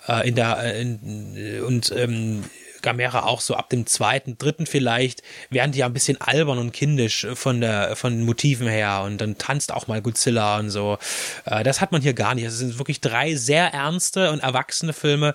äh, 0.09 0.29
in 0.29 0.35
der, 0.35 0.59
äh, 0.59 0.81
in, 0.81 1.63
und 1.67 1.93
ähm, 1.97 2.45
Gamera 2.83 3.25
auch 3.25 3.41
so 3.41 3.55
ab 3.55 3.71
dem 3.71 3.87
zweiten, 3.87 4.39
dritten 4.39 4.67
vielleicht, 4.67 5.23
werden 5.51 5.73
die 5.73 5.81
ja 5.81 5.87
ein 5.87 5.93
bisschen 5.93 6.21
albern 6.21 6.59
und 6.59 6.73
kindisch 6.73 7.27
von 7.35 7.61
der, 7.61 7.97
von 7.97 8.13
den 8.13 8.25
Motiven 8.25 8.69
her 8.69 9.03
und 9.05 9.21
dann 9.21 9.39
tanzt 9.39 9.73
auch 9.73 9.87
mal 9.87 10.03
Godzilla 10.03 10.59
und 10.59 10.71
so. 10.71 10.99
Äh, 11.45 11.65
das 11.65 11.81
hat 11.81 11.93
man 11.93 12.03
hier 12.03 12.15
gar 12.15 12.35
nicht. 12.35 12.45
Es 12.45 12.59
sind 12.59 12.79
wirklich 12.79 13.01
drei 13.01 13.35
sehr 13.35 13.73
ernste 13.73 14.31
und 14.31 14.41
erwachsene 14.41 14.93
Filme, 14.93 15.35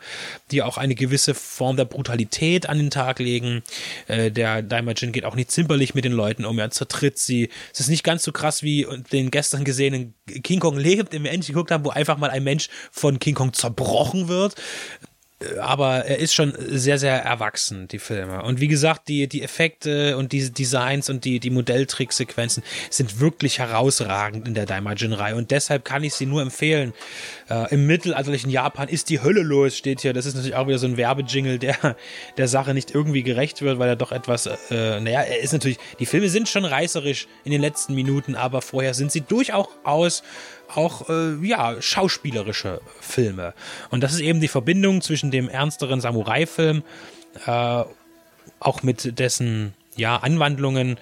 die 0.51 0.61
auch 0.61 0.77
eine 0.77 0.95
gewisse 0.95 1.33
Form 1.33 1.77
der 1.77 1.85
Brutalität 1.85 2.67
an 2.69 2.77
den 2.77 2.91
Tag 2.91 3.19
legen. 3.19 3.63
Äh, 4.07 4.31
der 4.31 4.61
Daimajin 4.61 5.11
geht 5.11 5.25
auch 5.25 5.35
nicht 5.35 5.51
zimperlich 5.51 5.95
mit 5.95 6.05
den 6.05 6.13
Leuten 6.13 6.45
um, 6.45 6.59
er 6.59 6.71
zertritt 6.71 7.17
sie. 7.17 7.49
Es 7.73 7.79
ist 7.79 7.89
nicht 7.89 8.03
ganz 8.03 8.23
so 8.23 8.31
krass 8.31 8.63
wie 8.63 8.87
den 9.11 9.31
gestern 9.31 9.63
gesehenen 9.63 10.13
King 10.43 10.59
Kong 10.59 10.77
lebt, 10.77 11.11
wir 11.11 11.31
endlich 11.31 11.47
geguckt 11.47 11.71
haben, 11.71 11.85
wo 11.85 11.89
einfach 11.89 12.17
mal 12.17 12.29
ein 12.29 12.43
Mensch 12.43 12.69
von 12.91 13.19
King 13.19 13.35
Kong 13.35 13.53
zerbrochen 13.53 14.27
wird 14.27 14.55
aber 15.59 16.05
er 16.05 16.19
ist 16.19 16.33
schon 16.33 16.53
sehr, 16.57 16.97
sehr 16.97 17.21
erwachsen, 17.23 17.87
die 17.87 17.99
Filme. 17.99 18.43
Und 18.43 18.59
wie 18.59 18.67
gesagt, 18.67 19.07
die, 19.07 19.27
die 19.27 19.43
Effekte 19.43 20.17
und 20.17 20.31
die 20.31 20.51
Designs 20.51 21.09
und 21.09 21.25
die, 21.25 21.39
die 21.39 21.49
Modelltricksequenzen 21.49 22.63
sind 22.89 23.19
wirklich 23.19 23.59
herausragend 23.59 24.47
in 24.47 24.53
der 24.53 24.65
Daimajin-Reihe. 24.65 25.35
Und 25.35 25.51
deshalb 25.51 25.85
kann 25.85 26.03
ich 26.03 26.13
sie 26.13 26.25
nur 26.25 26.41
empfehlen. 26.41 26.93
Äh, 27.49 27.73
Im 27.73 27.87
mittelalterlichen 27.87 28.49
Japan 28.49 28.87
ist 28.87 29.09
die 29.09 29.21
Hölle 29.21 29.41
los, 29.41 29.77
steht 29.77 30.01
hier. 30.01 30.13
Das 30.13 30.25
ist 30.25 30.35
natürlich 30.35 30.55
auch 30.55 30.67
wieder 30.67 30.77
so 30.77 30.87
ein 30.87 30.97
Werbejingle, 30.97 31.59
der 31.59 31.95
der 32.37 32.47
Sache 32.47 32.73
nicht 32.73 32.93
irgendwie 32.93 33.23
gerecht 33.23 33.61
wird, 33.61 33.79
weil 33.79 33.89
er 33.89 33.95
doch 33.95 34.11
etwas, 34.11 34.45
äh, 34.45 34.99
naja, 34.99 35.21
er 35.21 35.39
ist 35.39 35.53
natürlich, 35.53 35.77
die 35.99 36.05
Filme 36.05 36.29
sind 36.29 36.49
schon 36.49 36.65
reißerisch 36.65 37.27
in 37.43 37.51
den 37.51 37.61
letzten 37.61 37.95
Minuten, 37.95 38.35
aber 38.35 38.61
vorher 38.61 38.93
sind 38.93 39.11
sie 39.11 39.21
durchaus 39.21 40.23
auch 40.73 41.09
äh, 41.09 41.35
ja 41.45 41.81
schauspielerische 41.81 42.81
Filme. 42.99 43.53
Und 43.89 44.01
das 44.01 44.13
ist 44.13 44.21
eben 44.21 44.39
die 44.41 44.47
Verbindung 44.47 45.01
zwischen 45.01 45.31
dem 45.31 45.49
ernsteren 45.49 46.01
Samurai-Film, 46.01 46.83
äh, 47.45 47.83
auch 48.59 48.83
mit 48.83 49.19
dessen 49.19 49.73
ja 49.95 50.17
Anwandlungen 50.17 50.97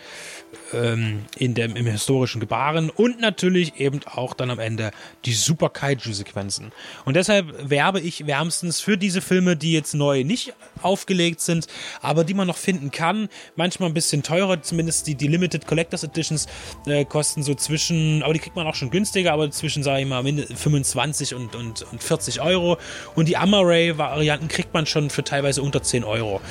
ähm, 0.73 1.25
in 1.37 1.53
dem, 1.53 1.75
im 1.75 1.85
historischen 1.85 2.39
Gebaren 2.39 2.89
und 2.89 3.19
natürlich 3.19 3.79
eben 3.79 4.01
auch 4.05 4.33
dann 4.33 4.49
am 4.49 4.59
Ende 4.59 4.91
die 5.25 5.33
Super 5.33 5.69
Kaiju-Sequenzen. 5.69 6.71
Und 7.05 7.15
deshalb 7.15 7.69
werbe 7.69 7.99
ich 7.99 8.27
wärmstens 8.27 8.79
für 8.79 8.97
diese 8.97 9.21
Filme, 9.21 9.55
die 9.55 9.73
jetzt 9.73 9.93
neu 9.93 10.23
nicht 10.23 10.53
aufgelegt 10.81 11.41
sind, 11.41 11.67
aber 12.01 12.23
die 12.23 12.33
man 12.33 12.47
noch 12.47 12.57
finden 12.57 12.91
kann. 12.91 13.29
Manchmal 13.55 13.89
ein 13.89 13.93
bisschen 13.93 14.23
teurer, 14.23 14.61
zumindest 14.61 15.07
die, 15.07 15.15
die 15.15 15.27
Limited 15.27 15.67
Collectors 15.67 16.03
Editions 16.03 16.47
äh, 16.85 17.05
kosten 17.05 17.43
so 17.43 17.55
zwischen, 17.55 18.23
aber 18.23 18.33
die 18.33 18.39
kriegt 18.39 18.55
man 18.55 18.67
auch 18.67 18.75
schon 18.75 18.89
günstiger, 18.89 19.33
aber 19.33 19.51
zwischen, 19.51 19.83
sage 19.83 20.01
ich 20.01 20.07
mal, 20.07 20.23
25 20.23 21.35
und, 21.35 21.55
und, 21.55 21.85
und 21.91 22.03
40 22.03 22.41
Euro. 22.41 22.77
Und 23.15 23.27
die 23.27 23.37
Amaray-Varianten 23.37 24.47
kriegt 24.47 24.73
man 24.73 24.85
schon 24.85 25.09
für 25.09 25.23
teilweise 25.23 25.61
unter 25.61 25.81
10 25.81 26.03
Euro. 26.03 26.41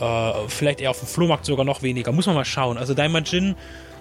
Äh, 0.00 0.32
vielleicht 0.48 0.80
eher 0.80 0.90
auf 0.90 0.98
dem 0.98 1.08
Flohmarkt 1.08 1.44
sogar 1.44 1.64
noch 1.64 1.82
weniger. 1.82 2.12
Muss 2.12 2.26
man 2.26 2.34
mal 2.34 2.44
schauen. 2.44 2.78
Also 2.78 2.94
Daimajin 2.94 3.54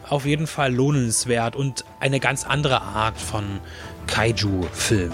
auf 0.10 0.26
jeden 0.26 0.48
Fall 0.48 0.74
lohnenswert 0.74 1.56
und 1.56 1.86
eine 2.00 2.20
ganz 2.20 2.46
andere 2.46 2.82
Art 2.82 3.18
von 3.18 3.60
Kaiju-Film. 4.08 5.12